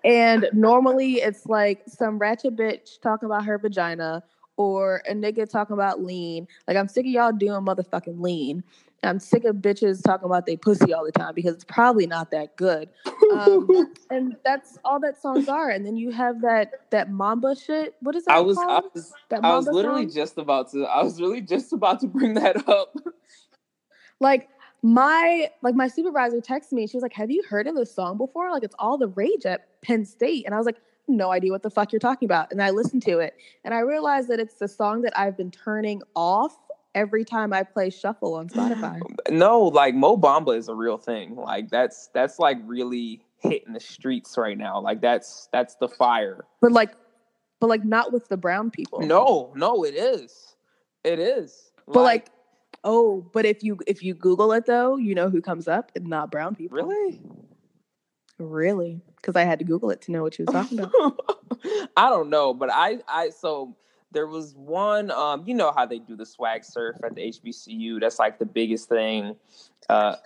[0.03, 4.25] and normally, it's like some ratchet bitch talking about her vagina
[4.57, 6.47] or a nigga talking about lean.
[6.69, 8.63] Like I'm sick of y'all doing motherfucking lean.
[9.03, 12.31] I'm sick of bitches talking about they pussy all the time because it's probably not
[12.31, 12.89] that good.
[13.33, 13.69] Um,
[14.11, 15.69] and that's all that songs are.
[15.69, 17.97] And then you have that that Mamba shit.
[18.01, 20.15] What is that I was I was that I was literally song?
[20.15, 22.97] just about to I was really just about to bring that up.
[24.21, 24.49] like
[24.83, 28.19] my like my supervisor texted me she was like have you heard of this song
[28.19, 30.77] before like it's all the rage at penn state and i was like
[31.09, 33.81] no idea what the fuck you're talking about and i listened to it and i
[33.81, 36.57] realized that it's the song that i've been turning off
[36.95, 39.01] every time i play shuffle on spotify
[39.31, 41.37] no, like Mo Bamba is a real thing.
[41.37, 44.81] Like that's that's like really hitting the streets right now.
[44.81, 46.45] Like that's that's the fire.
[46.61, 46.95] but like
[47.61, 50.57] but like not with the brown people No, no, it is.
[51.03, 51.73] It is.
[51.87, 52.31] but like
[52.83, 56.31] oh but if you if you google it though you know who comes up not
[56.31, 57.21] brown people really?
[58.39, 61.19] Really because i had to google it to know what you was talking about
[61.97, 63.77] I don't know, but I I so
[64.13, 68.01] there was one um you know how they do the swag surf at the HBCU.
[68.01, 69.37] That's like the biggest thing.
[69.89, 70.17] Uh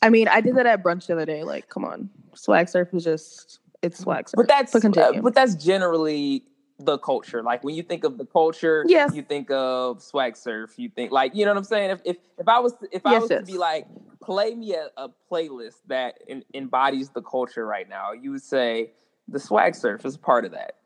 [0.00, 2.88] i mean i did that at brunch the other day like come on swag surf
[2.94, 6.42] is just it's swag surf but that's But uh, but that's generally
[6.78, 7.42] the culture.
[7.42, 9.14] Like when you think of the culture, Yes.
[9.14, 10.74] you think of swag surf.
[10.78, 11.90] You think like you know what I'm saying.
[11.90, 13.86] If if, if I was if I Yes, was to be like
[14.20, 18.90] play me a, a playlist that in, embodies the culture right now, you would say
[19.28, 20.76] the swag surf is a part of that.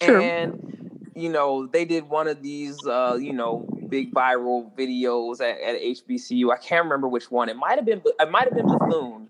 [0.00, 0.22] True.
[0.22, 0.60] And
[1.14, 5.80] you know they did one of these uh, you know big viral videos at, at
[5.80, 6.52] HBCU.
[6.52, 7.48] I can't remember which one.
[7.48, 9.28] It might have been it might have been Bethune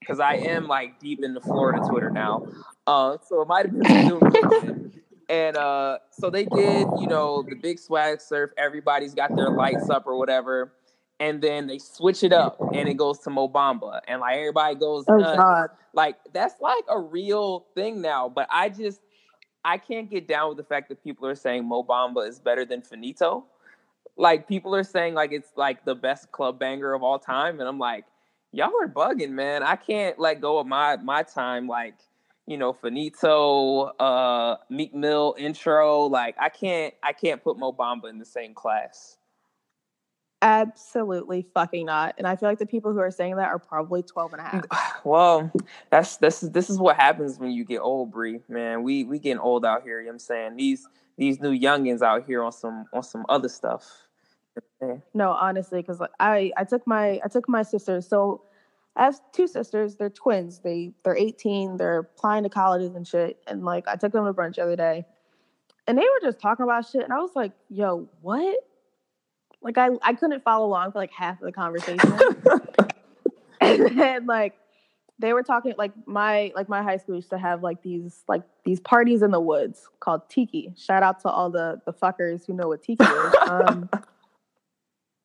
[0.00, 2.46] because I am like deep into Florida Twitter now.
[2.86, 4.92] Uh, so it might have been Bethune.
[5.28, 8.50] and uh, so they did, you know, the big swag surf.
[8.56, 10.72] Everybody's got their lights up or whatever.
[11.20, 14.00] And then they switch it up and it goes to Mo Bamba.
[14.08, 15.36] And like everybody goes oh nuts.
[15.36, 18.28] god Like that's like a real thing now.
[18.28, 19.00] But I just
[19.64, 22.64] I can't get down with the fact that people are saying Mo Bamba is better
[22.64, 23.44] than Finito.
[24.16, 27.60] Like people are saying like it's like the best club banger of all time.
[27.60, 28.04] And I'm like,
[28.50, 29.62] y'all are bugging, man.
[29.62, 31.94] I can't let go of my my time like
[32.46, 36.06] you know, Finito, uh, Meek Mill intro.
[36.06, 39.16] Like I can't I can't put Mo Bamba in the same class.
[40.42, 42.16] Absolutely fucking not.
[42.18, 44.44] And I feel like the people who are saying that are probably 12 and a
[44.44, 44.64] half.
[45.04, 45.50] Well,
[45.90, 48.40] that's this is this is what happens when you get old, Bree.
[48.48, 49.98] Man, we we getting old out here.
[49.98, 50.56] You know what I'm saying?
[50.56, 54.06] These these new youngins out here on some on some other stuff.
[55.14, 58.00] No, honestly, because I I took my I took my sister.
[58.00, 58.42] So
[58.96, 59.96] I have two sisters.
[59.96, 60.60] They're twins.
[60.60, 61.76] They they're 18.
[61.76, 63.38] They're applying to colleges and shit.
[63.46, 65.06] And like I took them to brunch the other day,
[65.86, 67.02] and they were just talking about shit.
[67.02, 68.56] And I was like, "Yo, what?"
[69.62, 72.12] Like I I couldn't follow along for like half of the conversation.
[73.60, 74.56] and then like
[75.18, 78.42] they were talking like my like my high school used to have like these like
[78.64, 80.74] these parties in the woods called tiki.
[80.76, 83.34] Shout out to all the the fuckers who know what tiki is.
[83.48, 83.90] Um,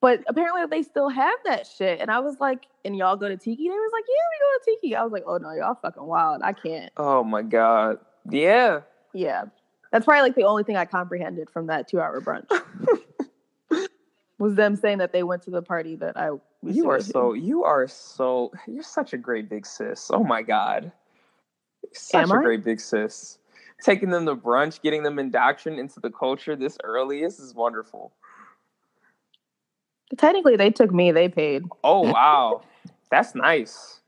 [0.01, 1.99] but apparently they still have that shit.
[1.99, 3.63] And I was like, and y'all go to tiki?
[3.63, 4.95] They was like, yeah, we go to tiki.
[4.95, 6.41] I was like, oh no, y'all fucking wild.
[6.43, 6.91] I can't.
[6.97, 7.97] Oh my god.
[8.29, 8.81] Yeah.
[9.13, 9.45] Yeah.
[9.91, 12.47] That's probably like the only thing I comprehended from that two hour brunch.
[14.39, 16.31] was them saying that they went to the party that I
[16.61, 17.03] was You are to.
[17.03, 20.11] so you are so you're such a great big sis.
[20.13, 20.91] Oh my god.
[21.93, 22.43] Such Am a I?
[22.43, 23.39] great big sis.
[23.81, 27.21] Taking them to brunch, getting them indoctrined into the culture this early.
[27.21, 28.11] This is wonderful.
[30.15, 31.11] Technically, they took me.
[31.11, 31.63] They paid.
[31.83, 32.61] Oh wow.
[33.09, 34.01] That's nice.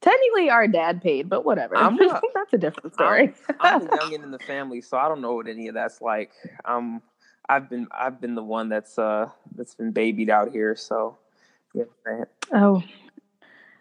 [0.00, 1.76] Technically, our dad paid, but whatever.
[1.76, 1.96] I'm
[2.34, 3.34] That's a different story.
[3.60, 6.30] I'm the youngin in the family, so I don't know what any of that's like.
[6.64, 7.02] Um,
[7.48, 11.18] I've been I've been the one that's uh that's been babied out here, so
[11.74, 11.84] yeah.
[12.52, 12.82] oh,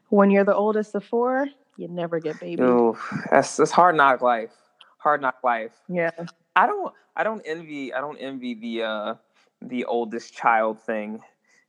[0.10, 1.48] when you're the oldest of four,
[1.78, 2.64] you never get baby.
[2.64, 2.98] Ooh,
[3.30, 4.52] that's that's hard knock life.
[4.98, 5.72] Hard knock life.
[5.88, 6.12] Yeah.
[6.56, 9.14] I don't I don't envy I don't envy the uh
[9.62, 11.22] the oldest child thing.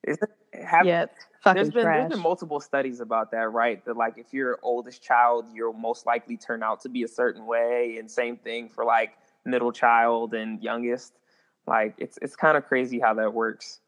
[0.05, 0.31] Is it
[0.65, 1.07] have yeah.
[1.45, 2.01] There's been trash.
[2.01, 3.83] there's been multiple studies about that, right?
[3.85, 7.47] That like if you're oldest child, you'll most likely turn out to be a certain
[7.47, 9.13] way, and same thing for like
[9.45, 11.15] middle child and youngest.
[11.67, 13.81] Like it's it's kind of crazy how that works.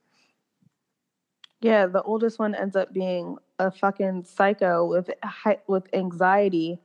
[1.61, 5.11] Yeah, the oldest one ends up being a fucking psycho with
[5.67, 6.79] with anxiety,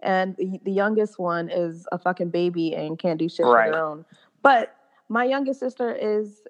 [0.00, 3.66] and the, the youngest one is a fucking baby and can't do shit Right.
[3.66, 4.04] for their own.
[4.42, 4.74] But
[5.08, 6.42] my youngest sister is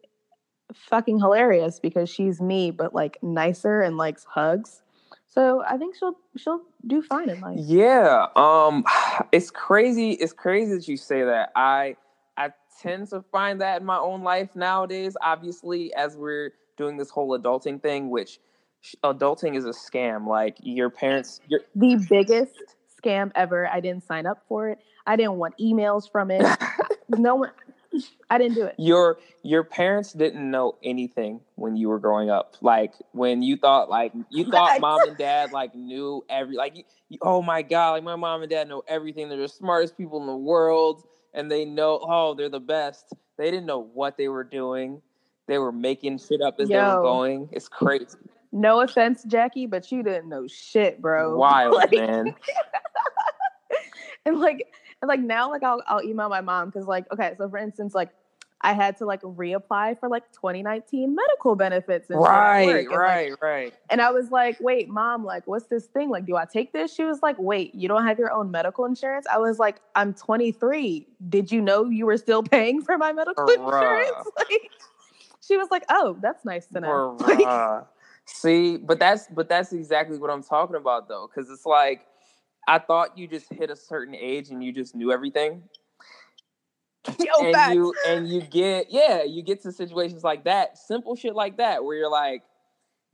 [0.74, 4.82] fucking hilarious because she's me, but like nicer and likes hugs.
[5.26, 7.58] So I think she'll she'll do fine in life.
[7.58, 8.84] Yeah, um,
[9.32, 10.12] it's crazy.
[10.12, 11.52] It's crazy that you say that.
[11.56, 11.96] I
[12.36, 12.50] I
[12.80, 15.16] tend to find that in my own life nowadays.
[15.22, 18.40] Obviously, as we're doing this whole adulting thing, which
[19.04, 20.26] adulting is a scam.
[20.26, 22.56] Like your parents, your The biggest
[23.02, 23.68] scam ever.
[23.68, 24.78] I didn't sign up for it.
[25.06, 26.44] I didn't want emails from it.
[27.08, 27.50] no one.
[28.30, 28.74] I didn't do it.
[28.78, 32.56] your your parents didn't know anything when you were growing up.
[32.60, 36.84] Like when you thought like you thought mom and dad like knew every like you,
[37.08, 39.28] you- oh my god like my mom and dad know everything.
[39.28, 43.12] They're the smartest people in the world and they know oh they're the best.
[43.38, 45.02] They didn't know what they were doing.
[45.48, 47.48] They were making shit up as they were going.
[47.52, 48.16] It's crazy.
[48.52, 51.36] No offense, Jackie, but you didn't know shit, bro.
[51.36, 52.34] Wild Like- man.
[54.26, 54.66] and like
[55.02, 57.94] and like now like I'll I'll email my mom because like okay so for instance
[57.94, 58.10] like
[58.64, 62.96] I had to like reapply for like 2019 medical benefits and shit at Right, like,
[62.96, 63.74] right, right.
[63.90, 66.08] and I was like wait mom like what's this thing?
[66.08, 66.94] Like do I take this?
[66.94, 69.26] She was like wait you don't have your own medical insurance?
[69.26, 73.44] I was like I'm 23 did you know you were still paying for my medical
[73.48, 74.28] insurance?
[74.38, 74.70] Like
[75.40, 77.18] she was like oh that's nice to know.
[77.26, 77.84] Like,
[78.24, 82.06] See, but that's but that's exactly what I'm talking about though, because it's like
[82.66, 85.62] I thought you just hit a certain age and you just knew everything,
[87.18, 87.74] yo, and facts.
[87.74, 91.84] you and you get yeah, you get to situations like that, simple shit like that,
[91.84, 92.42] where you're like,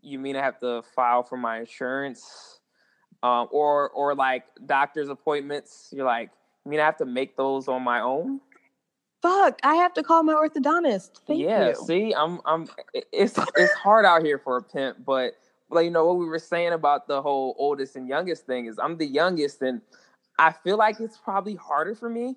[0.03, 2.61] you mean I have to file for my insurance,
[3.23, 6.31] um, or or like doctor's appointments, you're like,
[6.65, 8.41] you mean I have to make those on my own?
[9.23, 12.69] fuck I have to call my orthodontist thank yeah, you see, I'm I'm
[13.13, 15.37] it's it's hard out here for a pimp, but
[15.71, 18.79] like you know what we were saying about the whole oldest and youngest thing is
[18.79, 19.81] I'm the youngest and
[20.39, 22.37] I feel like it's probably harder for me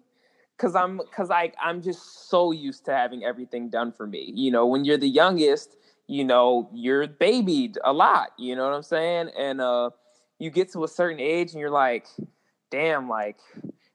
[0.57, 4.31] cuz I'm cuz I I'm just so used to having everything done for me.
[4.35, 5.75] You know, when you're the youngest,
[6.07, 9.29] you know, you're babied a lot, you know what I'm saying?
[9.37, 9.91] And uh
[10.39, 12.07] you get to a certain age and you're like,
[12.71, 13.37] damn, like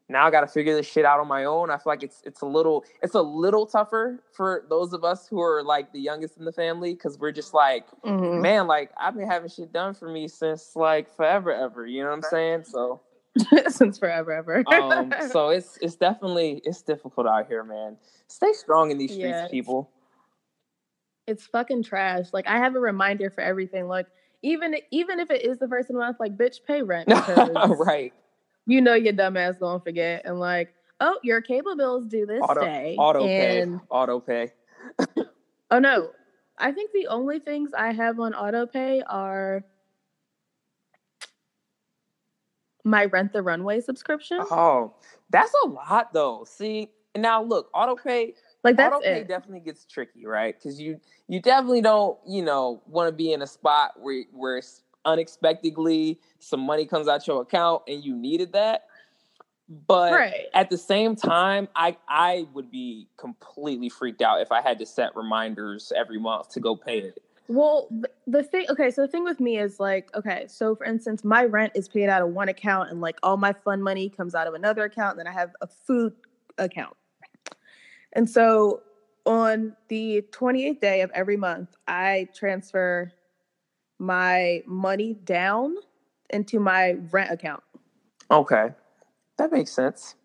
[0.09, 1.71] now I got to figure this shit out on my own.
[1.71, 5.27] I feel like it's it's a little it's a little tougher for those of us
[5.27, 8.41] who are like the youngest in the family because we're just like, Mhm.
[8.41, 11.87] man, like I've been having shit done for me since like forever ever.
[11.87, 12.65] You know what I'm saying?
[12.65, 13.01] So
[13.69, 14.63] since forever ever.
[14.73, 17.97] um, so it's it's definitely it's difficult out here, man.
[18.29, 19.91] Stay strong in these streets, Yeah, it's- people.
[21.27, 22.27] it's fucking trash.
[22.33, 23.89] Like I have a reminder for everything.
[23.89, 24.07] Like
[24.43, 27.09] even even if it is the first of the month, like bitch, pay rent.
[27.79, 28.13] Right.
[28.67, 32.61] You know your dumbass gonna forget and like, oh, your cable bills due this Auto,
[32.61, 32.97] day.
[32.99, 33.67] auto pay.
[33.91, 34.53] Auto pay.
[35.71, 36.11] oh no.
[36.59, 39.63] I think the only things I have on auto pay are
[42.83, 44.39] my rent the runway subscription.
[44.41, 44.95] Oh,
[45.29, 46.47] that's a lot though.
[46.49, 49.29] See, now look, auto pay like that's auto pay it.
[49.29, 50.55] definitely gets tricky, right?
[50.57, 50.99] Because you
[51.29, 56.21] you definitely don't you know want to be in a spot where where it's unexpectedly
[56.39, 58.87] some money comes out your account and you needed that.
[59.69, 60.47] But Right.
[60.55, 64.87] at the same time, I I would be completely freaked out if I had to
[64.87, 67.23] set reminders every month to go pay it.
[67.49, 67.89] Well,
[68.27, 71.45] the thing, okay, so the thing with me is like, okay, so for instance, my
[71.45, 74.47] rent is paid out of one account, and like all my fun money comes out
[74.47, 76.13] of another account, and then I have a food
[76.59, 76.97] account.
[78.13, 78.83] And so
[79.27, 83.13] on the 28th day of every month, I transfer
[83.99, 85.77] my money down
[86.31, 87.63] into my rent account.
[88.31, 88.71] Okay,
[89.39, 90.17] that makes sense.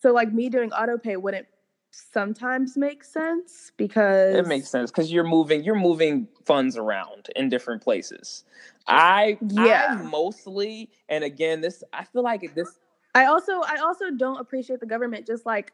[0.00, 1.46] So, like, me doing auto pay wouldn't
[1.90, 7.48] sometimes make sense because It makes sense because you're moving you're moving funds around in
[7.48, 8.44] different places.
[8.86, 9.98] I Yeah.
[9.98, 12.78] I mostly and again this I feel like this
[13.14, 15.72] I also I also don't appreciate the government just like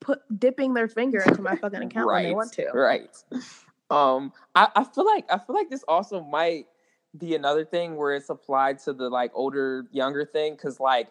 [0.00, 2.70] put dipping their finger into my fucking account when they want to.
[2.72, 3.16] Right.
[3.90, 6.66] Um, I, I feel like I feel like this also might
[7.16, 11.08] be another thing where it's applied to the like older younger thing because like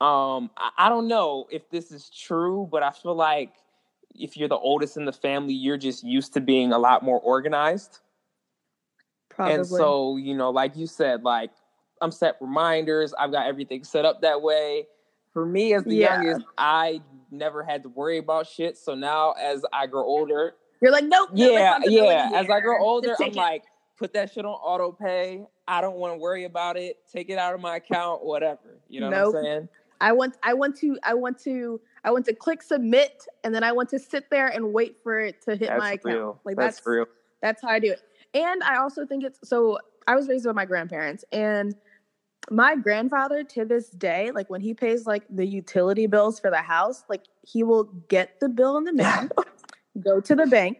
[0.00, 3.54] um I, I don't know if this is true, but I feel like
[4.14, 7.20] if you're the oldest in the family, you're just used to being a lot more
[7.20, 8.00] organized.
[9.28, 9.54] Probably.
[9.54, 11.50] And so, you know, like you said, like
[12.02, 14.86] I'm set reminders, I've got everything set up that way.
[15.32, 16.20] For me as the Yeah.
[16.20, 17.00] youngest, I
[17.30, 18.76] never had to worry about shit.
[18.76, 21.30] So now as I grow older, You're like, nope.
[21.32, 22.40] no yeah, responsibility yeah.
[22.40, 23.36] As I grow older, I'm it.
[23.36, 23.64] like,
[23.98, 25.44] put that shit on auto pay.
[25.68, 26.98] I don't want to worry about it.
[27.12, 28.80] Take it out of my account, whatever.
[28.88, 29.34] You know Nope.
[29.34, 29.68] what I'm saying?
[30.00, 33.62] I want I want to I want to I want to click submit and then
[33.62, 36.04] I want to sit there and wait for it to hit That's my account.
[36.04, 36.40] real.
[36.44, 37.06] Like that's, that's real.
[37.42, 38.00] That's how I do it.
[38.32, 41.74] And I also think it's so I was raised by my grandparents and
[42.50, 46.56] my grandfather to this day, like when he pays like the utility bills for the
[46.62, 49.28] house, like he will get the bill in the mail,
[49.98, 50.78] go to the bank,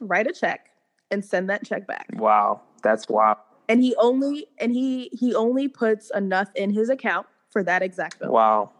[0.00, 0.70] write a check,
[1.10, 2.08] and send that check back.
[2.14, 3.38] Wow, that's wild.
[3.68, 8.18] And he only and he he only puts enough in his account for that exact
[8.18, 8.32] bill.
[8.32, 8.70] Wow,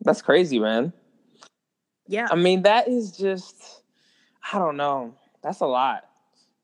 [0.00, 0.92] that's crazy, man.
[2.08, 2.26] Yeah.
[2.30, 3.82] I mean, that is just,
[4.52, 5.14] I don't know.
[5.42, 6.04] That's a lot.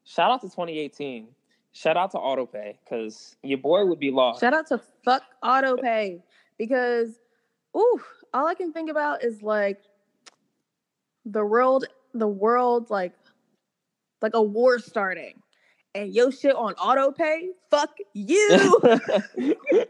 [0.04, 1.28] Shout out to 2018.
[1.72, 4.40] Shout out to AutoPay because your boy would be lost.
[4.40, 6.22] Shout out to fuck auto pay
[6.56, 7.18] because
[7.76, 8.00] ooh,
[8.32, 9.82] all I can think about is like
[11.24, 13.12] the world the world like
[14.22, 15.42] like a war starting
[15.94, 18.80] and your shit on auto pay, fuck you.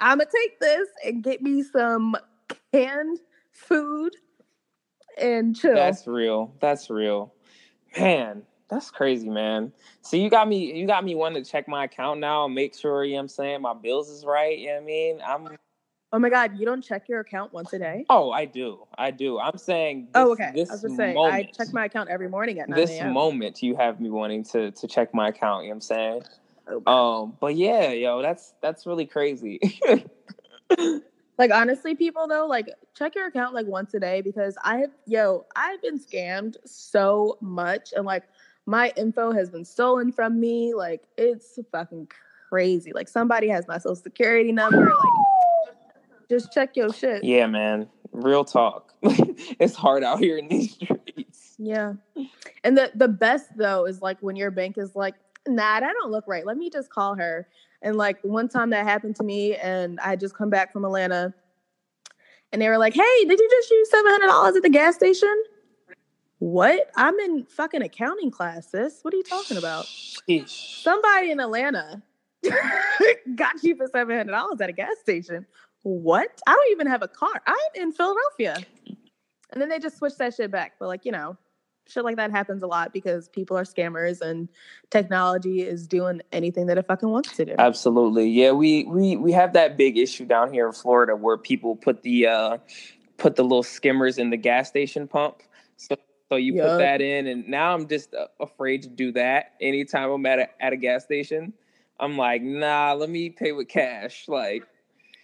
[0.00, 2.16] I'ma take this and get me some
[2.72, 3.18] canned
[3.52, 4.16] food
[5.18, 5.74] and chill.
[5.74, 6.54] That's real.
[6.60, 7.34] That's real.
[7.98, 9.72] Man, that's crazy, man.
[10.00, 12.74] So you got me you got me wanting to check my account now and make
[12.74, 14.58] sure, you know what I'm saying, my bills is right.
[14.58, 15.20] You know what I mean?
[15.26, 15.58] I'm
[16.12, 18.04] oh my god, you don't check your account once a day?
[18.10, 18.86] oh I do.
[18.96, 19.38] I do.
[19.38, 20.52] I'm saying this, oh, okay.
[20.54, 23.02] this I was gonna say moment, I check my account every morning at 9 this
[23.02, 26.22] moment you have me wanting to to check my account, you know what I'm saying?
[26.86, 29.60] Oh, Um, but yeah, yo, that's that's really crazy.
[31.40, 34.90] Like honestly, people though, like check your account like once a day because I have
[35.06, 38.24] yo, I've been scammed so much and like
[38.66, 40.74] my info has been stolen from me.
[40.74, 42.08] Like it's fucking
[42.50, 42.92] crazy.
[42.92, 44.84] Like somebody has my social security number.
[44.84, 45.29] Like
[46.30, 47.24] just check your shit.
[47.24, 47.88] yeah, man.
[48.12, 48.94] Real talk.
[49.02, 51.56] it's hard out here in these streets.
[51.58, 51.94] Yeah.
[52.64, 55.14] And the the best though is like when your bank is like,
[55.46, 56.46] nah, that don't look right.
[56.46, 57.46] Let me just call her.
[57.82, 60.84] And like one time that happened to me, and I had just come back from
[60.84, 61.34] Atlanta,
[62.52, 64.94] and they were like, "Hey, did you just use seven hundred dollars at the gas
[64.94, 65.44] station?"
[66.38, 66.90] What?
[66.96, 69.00] I'm in fucking accounting classes.
[69.02, 69.86] What are you talking about?
[70.46, 72.02] Somebody in Atlanta
[73.34, 75.46] got you for seven hundred dollars at a gas station.
[75.82, 76.40] What?
[76.46, 77.42] I don't even have a car.
[77.46, 78.58] I'm in Philadelphia.
[79.52, 80.74] And then they just switched that shit back.
[80.78, 81.36] But like, you know,
[81.90, 84.48] shit like that happens a lot because people are scammers and
[84.90, 87.54] technology is doing anything that it fucking wants to do.
[87.58, 88.28] Absolutely.
[88.28, 92.02] Yeah, we we we have that big issue down here in Florida where people put
[92.02, 92.58] the uh
[93.16, 95.42] put the little skimmers in the gas station pump.
[95.76, 95.96] So
[96.28, 96.70] so you Yup.
[96.70, 100.38] put that in and now I'm just uh, afraid to do that anytime I'm at
[100.38, 101.52] a at a gas station.
[101.98, 104.62] I'm like, "Nah, let me pay with cash." Like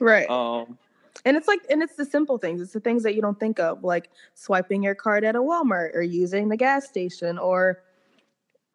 [0.00, 0.28] Right.
[0.28, 0.78] um
[1.24, 2.60] and it's like and it's the simple things.
[2.60, 5.94] It's the things that you don't think of, like swiping your card at a Walmart
[5.94, 7.82] or using the gas station or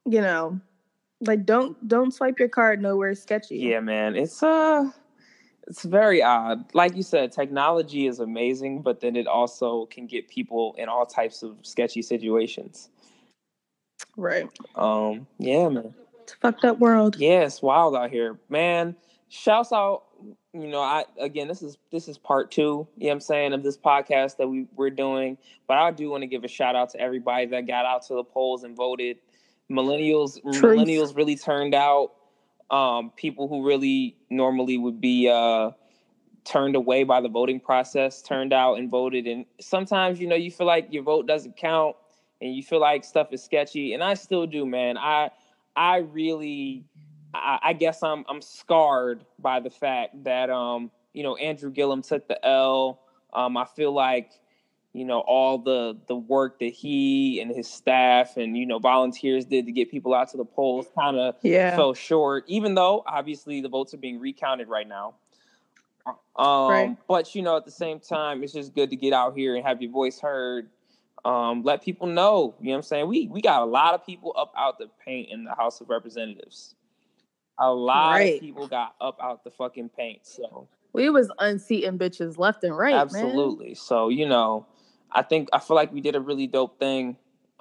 [0.06, 0.60] you know,
[1.22, 3.57] like don't don't swipe your card nowhere sketchy.
[3.57, 4.15] yeah, man.
[4.15, 4.89] It's uh
[5.68, 6.65] it's very odd.
[6.73, 11.06] Like you said, technology is amazing, but then it also can get people in all
[11.06, 12.89] types of sketchy situations.
[14.18, 14.49] Right.
[14.76, 15.93] Um, yeah, man.
[16.23, 17.15] It's a fucked up world.
[17.18, 18.39] Yeah, it's wild out here.
[18.49, 18.95] Man,
[19.30, 20.03] shouts out,
[20.53, 23.53] you know, I again this is this is part two, you know what I'm saying,
[23.53, 25.38] of this podcast that we, we're doing.
[25.68, 28.15] But I do want to give a shout out to everybody that got out to
[28.15, 29.18] the polls and voted.
[29.72, 30.61] Millennials Truth.
[30.61, 32.11] millennials really turned out.
[32.69, 35.72] Um, people who really normally would be uh
[36.43, 40.49] turned away by the voting process turned out and voted and sometimes you know you
[40.49, 41.95] feel like your vote doesn't count
[42.41, 45.30] and you feel like stuff is sketchy and i still do man i
[45.76, 46.84] i really
[47.34, 52.02] i, I guess i'm i'm scarred by the fact that um you know andrew gillum
[52.02, 53.02] took the l.
[53.34, 54.32] Um i feel like
[54.94, 59.45] you know all the the work that he and his staff and you know volunteers
[59.45, 61.76] did to get people out to the polls kind of Yeah.
[61.76, 65.16] fell short even though obviously the votes are being recounted right now.
[66.36, 66.98] Um Right.
[67.08, 69.66] but you know at the same time it's just good to get out here and
[69.66, 70.70] have your voice heard.
[71.24, 73.08] Um let people know you know what i'm saying?
[73.08, 75.90] We we got a lot of people up out the paint in the house of
[75.90, 76.76] representatives
[77.62, 78.34] a lot Right.
[78.36, 82.76] of people got up out the fucking paint so we was unseating bitches left and
[82.78, 82.92] right.
[82.94, 83.02] Man.
[83.02, 84.66] absolutely so you know
[85.12, 87.16] i think i feel like we did a really dope thing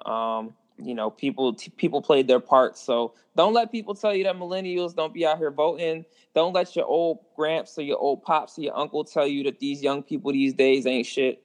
[0.05, 4.23] um you know people t- people played their part so don't let people tell you
[4.23, 6.03] that millennials don't be out here voting
[6.33, 9.59] don't let your old gramps or your old pops or your uncle tell you that
[9.59, 11.43] these young people these days ain't shit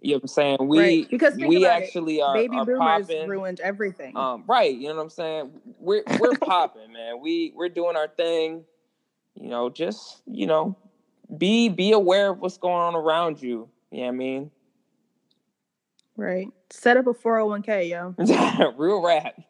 [0.00, 2.64] you know what i'm saying we Right, because we about it, actually are, Baby are
[2.64, 4.16] boomers popping ruined everything.
[4.16, 5.50] um, right, you know what I'm saying?
[5.78, 7.20] We're we're popping, man.
[7.20, 8.64] We we're doing our thing.
[9.34, 10.76] You know, just you know,
[11.36, 13.68] be be aware of what's going on around you.
[13.90, 14.50] You know I mean?
[16.16, 16.48] right.
[16.70, 18.72] Set up a 401k, yo.
[18.76, 19.40] Real rap.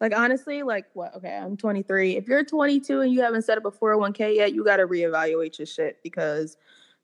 [0.00, 1.14] Like honestly, like what?
[1.16, 2.16] Okay, I'm 23.
[2.16, 5.58] If you're 22 and you haven't set up a 401k yet, you got to reevaluate
[5.58, 6.56] your shit because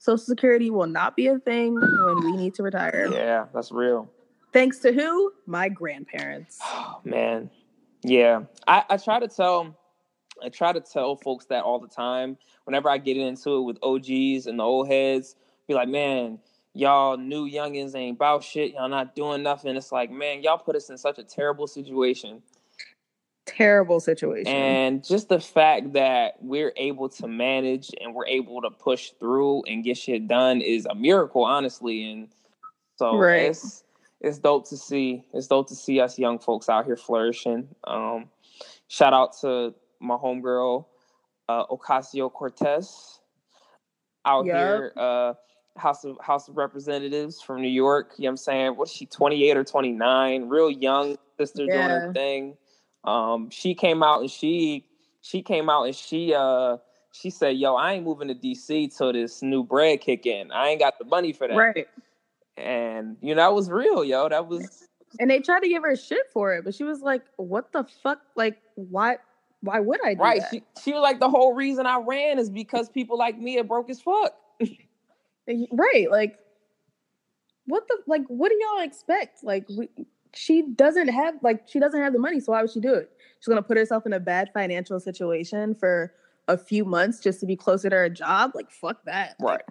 [0.04, 3.08] Social Security will not be a thing when we need to retire.
[3.10, 4.06] yeah, that's real.
[4.52, 5.32] Thanks to who?
[5.46, 6.58] My grandparents.
[6.62, 7.48] Oh, man.
[8.02, 8.42] Yeah.
[8.68, 9.74] I, I try to tell
[10.44, 12.36] I try to tell folks that all the time.
[12.64, 15.36] Whenever I get into it with OGs and the old heads,
[15.66, 16.38] be like, man,
[16.74, 18.74] y'all new youngins ain't about shit.
[18.74, 19.74] Y'all not doing nothing.
[19.74, 22.42] It's like, man, y'all put us in such a terrible situation.
[23.46, 24.52] Terrible situation.
[24.52, 29.62] And just the fact that we're able to manage and we're able to push through
[29.64, 32.10] and get shit done is a miracle, honestly.
[32.10, 32.28] And
[32.96, 33.42] so Right.
[33.42, 33.84] it's
[34.20, 35.26] it's dope to see.
[35.34, 37.68] It's dope to see us young folks out here flourishing.
[37.84, 38.30] Um,
[38.88, 40.86] shout out to my homegirl,
[41.50, 43.20] uh, Ocasio Cortez,
[44.24, 44.56] out Yup.
[44.56, 45.34] here, uh,
[45.76, 48.14] House of House of Representatives from New York.
[48.16, 48.76] You know what I'm saying?
[48.76, 50.48] What's she, 28 or 29?
[50.48, 52.56] Real young sister doing her thing.
[53.04, 54.86] Um, she came out and she
[55.20, 56.78] she came out and she uh
[57.12, 60.50] she said, "Yo, I ain't moving to DC till this new bread kick in.
[60.50, 61.88] I ain't got the money for that." right.
[62.56, 64.28] And you know that was real, yo.
[64.28, 64.86] That was
[65.18, 67.84] And they tried to give her shit for it, but she was like, "What the
[68.02, 68.20] fuck?
[68.36, 69.18] Like, why?
[69.60, 70.40] Why would I do right.
[70.40, 73.58] that?" She she was like, the whole reason I ran is because people like me
[73.58, 74.34] are broke as fuck.
[75.46, 76.10] Right.
[76.10, 76.38] Like,
[77.66, 78.22] what the like?
[78.28, 79.44] What do y'all expect?
[79.44, 79.88] Like, we,
[80.34, 83.10] she doesn't have like she doesn't have the money, so why would she do it?
[83.40, 86.12] She's gonna put herself in a bad financial situation for
[86.48, 88.52] a few months just to be closer to her job.
[88.54, 89.36] Like, fuck that.
[89.40, 89.62] Right.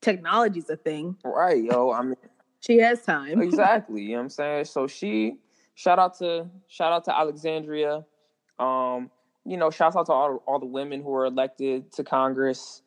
[0.00, 1.16] Technology's a thing.
[1.24, 1.90] Right, yo.
[1.90, 2.16] I mean
[2.60, 3.40] She has time.
[3.42, 4.02] exactly.
[4.02, 4.64] You know what I'm saying?
[4.66, 5.36] So she
[5.74, 8.04] shout out to shout out to Alexandria.
[8.58, 9.10] Um,
[9.44, 12.82] you know, shout out to all, all the women who were elected to Congress.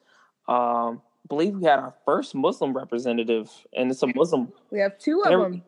[0.47, 4.51] Um, believe we had our first Muslim representative, and it's a Muslim.
[4.69, 5.63] We have two of them.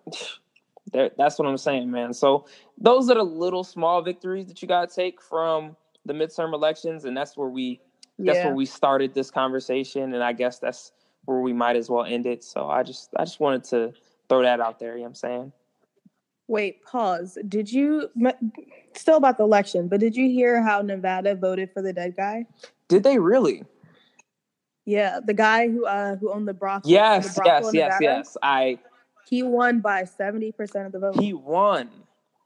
[0.93, 2.13] That's what I'm saying, man.
[2.13, 2.45] So
[2.77, 5.75] those are the little small victories that you gotta take from
[6.05, 7.81] the midterm elections, and that's where we
[8.19, 8.47] that's Yeah.
[8.47, 10.91] where we started this conversation, and I guess that's
[11.25, 12.43] where we might as well end it.
[12.43, 13.93] So I just I just wanted to
[14.29, 14.93] throw that out there.
[14.93, 15.51] You know what I'm saying?
[16.47, 17.37] Wait, pause.
[17.47, 18.09] Did you
[18.93, 19.87] still about the election?
[19.87, 22.45] But did you hear how Nevada voted for the dead guy?
[22.87, 23.63] Did they really?
[24.85, 26.91] Yeah, the guy who uh who owned the brothel.
[26.91, 28.37] Yes, the brothel yes, yes, yes.
[28.43, 28.77] I
[29.29, 31.19] He won by seventy percent of the vote.
[31.19, 31.89] he won.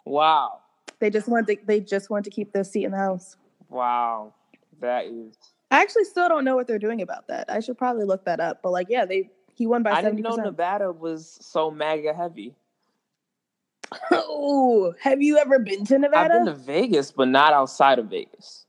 [0.05, 0.59] Wow.
[0.99, 3.35] They just want to they just want to keep their seat in the house.
[3.69, 4.33] Wow.
[4.79, 5.35] That is
[5.69, 7.51] I actually still don't know what they're doing about that.
[7.51, 8.61] I should probably look that up.
[8.63, 10.43] But like, yeah, they he won by I seventy didn't know.
[10.43, 12.55] Nevada was so MAGA heavy.
[14.11, 16.35] Oh, have you ever been to Nevada?
[16.35, 18.65] I've been to Vegas, but not outside of Vegas.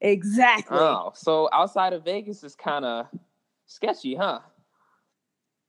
[0.00, 0.78] exactly.
[0.78, 3.06] Oh, so outside of Vegas is kind of
[3.66, 4.40] sketchy, huh?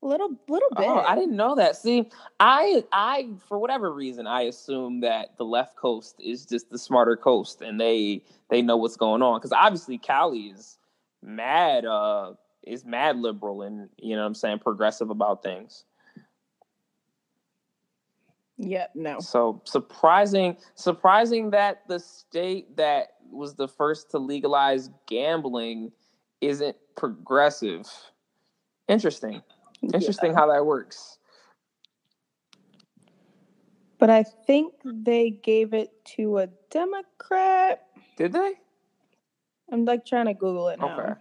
[0.02, 0.88] Little little bit.
[0.88, 1.76] Oh, I didn't know that.
[1.76, 2.10] See,
[2.40, 7.18] I I for whatever reason I assume that the left coast is just the smarter
[7.18, 10.78] coast and they they know what's going on because obviously Cali is
[11.22, 15.84] mad uh is mad liberal and you know what I'm saying progressive about things.
[18.58, 19.20] Yep, no.
[19.20, 25.92] So surprising surprising that the state that was the first to legalize gambling
[26.42, 27.88] isn't progressive.
[28.88, 29.42] Interesting.
[29.82, 30.38] Interesting Yeah.
[30.38, 31.18] how that works.
[33.98, 37.86] But I think they gave it to a Democrat.
[38.16, 38.54] Did they?
[39.72, 41.00] I'm like trying to Google it now.
[41.00, 41.14] Okay.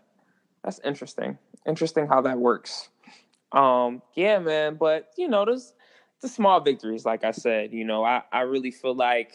[0.65, 1.39] That's interesting.
[1.67, 2.89] Interesting how that works.
[3.53, 5.75] Um, yeah, man, but you know, there's
[6.21, 9.33] the small victories, like I said, you know, I, I really feel like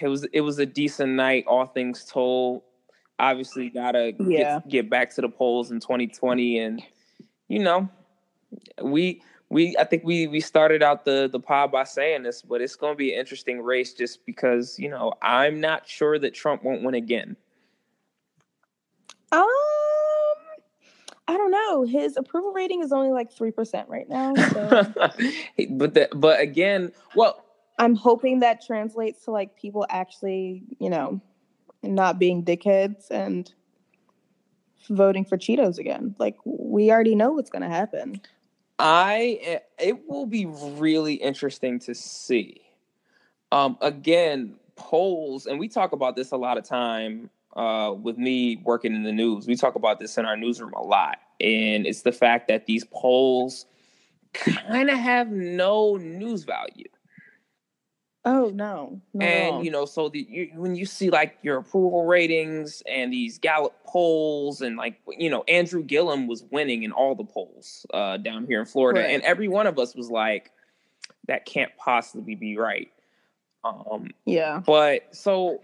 [0.00, 2.62] it was it was a decent night, all things told.
[3.18, 4.60] Obviously gotta Yeah.
[4.60, 6.82] get, get back to the polls in 2020 and
[7.52, 7.86] you know,
[8.82, 9.20] we
[9.50, 12.76] we I think we we started out the the pod by saying this, but it's
[12.76, 16.82] gonna be an interesting race just because, you know, I'm not sure that Trump won't
[16.82, 17.36] win again.
[19.32, 19.42] Um,
[21.28, 21.82] I don't know.
[21.82, 24.34] His approval rating is only like three percent right now.
[24.34, 24.68] So
[25.72, 27.44] but the, but again, well,
[27.78, 31.20] I'm hoping that translates to like people actually, you know,
[31.82, 33.52] not being dickheads and
[34.88, 36.14] voting for Cheetos again.
[36.18, 38.20] Like we already know what's gonna happen.
[38.78, 42.62] I eh, it will be really interesting to see.
[43.50, 48.56] Um, again, polls, and we talk about this a lot of time uh, with me
[48.64, 49.46] working in the news.
[49.46, 52.84] We talk about this in our newsroom a lot, and it's the fact that these
[52.84, 53.66] polls
[54.32, 56.88] kind of have no news value.
[58.24, 59.00] Oh no.
[59.14, 59.56] not at all.
[59.56, 63.38] and you know so the you, when you see like your approval ratings and these
[63.38, 68.16] gallup polls and like you know andrew gillum was winning in all the polls uh,
[68.18, 69.10] down here in florida Right.
[69.10, 70.52] and every one of us was like
[71.26, 72.90] that can't possibly be right
[73.64, 74.60] um yeah.
[74.64, 75.60] but so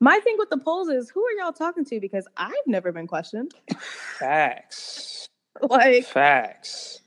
[0.00, 2.00] My thing with the polls is who are y'all talking to?
[2.00, 3.52] Because I've never been questioned.
[4.18, 5.28] facts
[5.62, 7.01] like, facts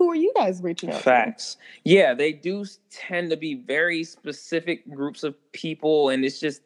[0.00, 1.58] who are you guys reaching out Facts.
[1.84, 6.62] Yeah, they do tend to be very specific groups of people, and it's just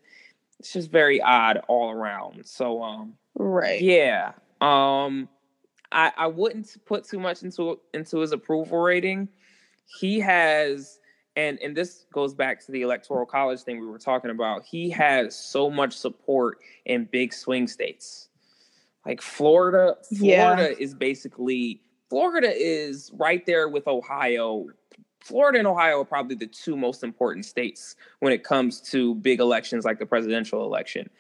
[0.61, 2.47] it's just very odd all around.
[2.47, 3.15] So um?
[3.35, 3.83] Right.
[3.83, 4.35] yeah.
[4.61, 5.29] Um
[5.91, 9.29] I I wouldn't put too much into into his approval rating.
[9.99, 11.01] He has
[11.35, 14.63] and and this goes back to the electoral college thing we were talking about.
[14.65, 18.29] He has so much support in big swing states.
[19.05, 20.55] Like Florida, Yeah.
[20.55, 21.81] Florida is basically
[22.15, 24.67] Florida is right there with Ohio.
[25.19, 29.41] Florida and Ohio are probably the two most important states when it comes to big
[29.41, 31.11] elections like the presidential election.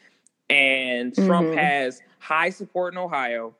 [0.48, 1.56] And Trump Mhm.
[1.56, 3.56] has high support in Ohio,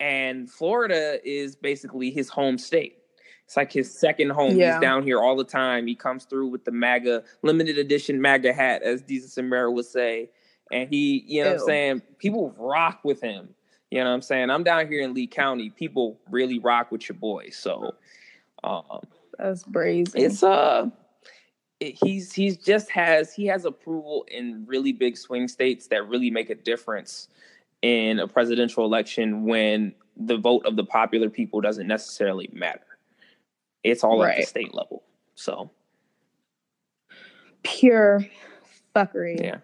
[0.00, 2.98] and Florida is basically his home state.
[3.44, 4.56] It's like his second home.
[4.56, 4.72] Yeah.
[4.72, 5.86] He's down here all the time.
[5.86, 9.86] He comes through with the MAGA limited edition MAGA hat, as Jesus and Mara would
[9.86, 10.28] say.
[10.72, 12.02] And he, you know what I'm saying?
[12.18, 13.54] People rock with him.
[13.94, 14.50] You know what I'm saying?
[14.50, 15.70] I'm down here in Lee County.
[15.70, 17.50] People really rock with your boy.
[17.52, 17.94] So
[18.64, 19.06] um
[19.38, 20.16] That's brazy.
[20.16, 20.90] it's uh
[21.78, 26.28] it- he's he's just has he has approval in really big swing states that really
[26.28, 27.28] make a difference
[27.82, 32.98] in a presidential election when the vote of the popular people doesn't necessarily matter.
[33.84, 35.04] It's all at the state level.
[35.36, 35.70] So
[37.62, 38.26] pure
[38.96, 39.40] fuckery.
[39.40, 39.58] yeah.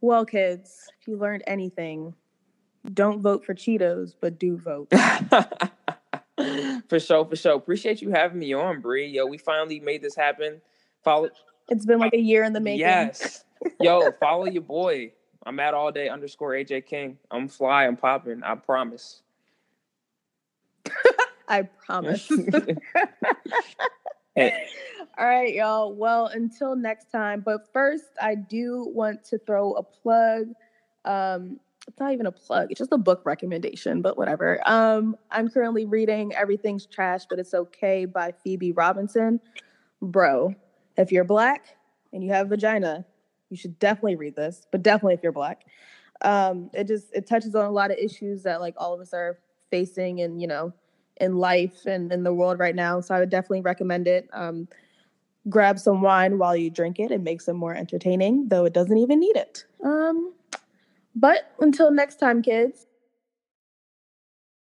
[0.00, 2.14] Well, kids, if you learned anything,
[2.92, 4.90] don't vote for Cheetos, but do vote.
[6.88, 7.54] for sure, for sure.
[7.54, 9.06] Appreciate you having me on, Bree.
[9.06, 10.60] Yo, we finally made this happen.
[11.02, 11.30] Follow
[11.68, 12.80] It's been like a year in the making.
[12.80, 13.44] Yes.
[13.80, 15.12] Yo, follow your boy.
[15.44, 17.18] I'm at all day underscore AJ King.
[17.30, 19.22] I'm fly, I'm popping, I promise.
[21.48, 22.30] I promise.
[24.34, 24.66] Hey,
[25.18, 25.92] All right, y'all.
[25.92, 27.42] Well, until next time.
[27.44, 30.54] But first, I do want to throw a plug.
[31.04, 34.60] Um, it's not even a plug, it's just a book recommendation, but whatever.
[34.66, 39.40] Um, I'm currently reading Everything's Trash, but It's Okay by Phoebe Robinson.
[40.00, 40.54] Bro,
[40.96, 41.76] if you're black
[42.12, 43.04] and you have vagina,
[43.50, 45.64] you should definitely read this, but definitely if you're black.
[46.22, 49.12] Um, it just it touches on a lot of issues that like all of us
[49.12, 49.38] are
[49.70, 50.72] facing and you know
[51.20, 53.00] in life and in the world right now.
[53.00, 54.28] So I would definitely recommend it.
[54.32, 54.68] Um,
[55.48, 57.10] grab some wine while you drink it.
[57.10, 59.64] It makes it more entertaining, though it doesn't even need it.
[59.84, 60.32] Um,
[61.14, 62.86] but until next time, kids.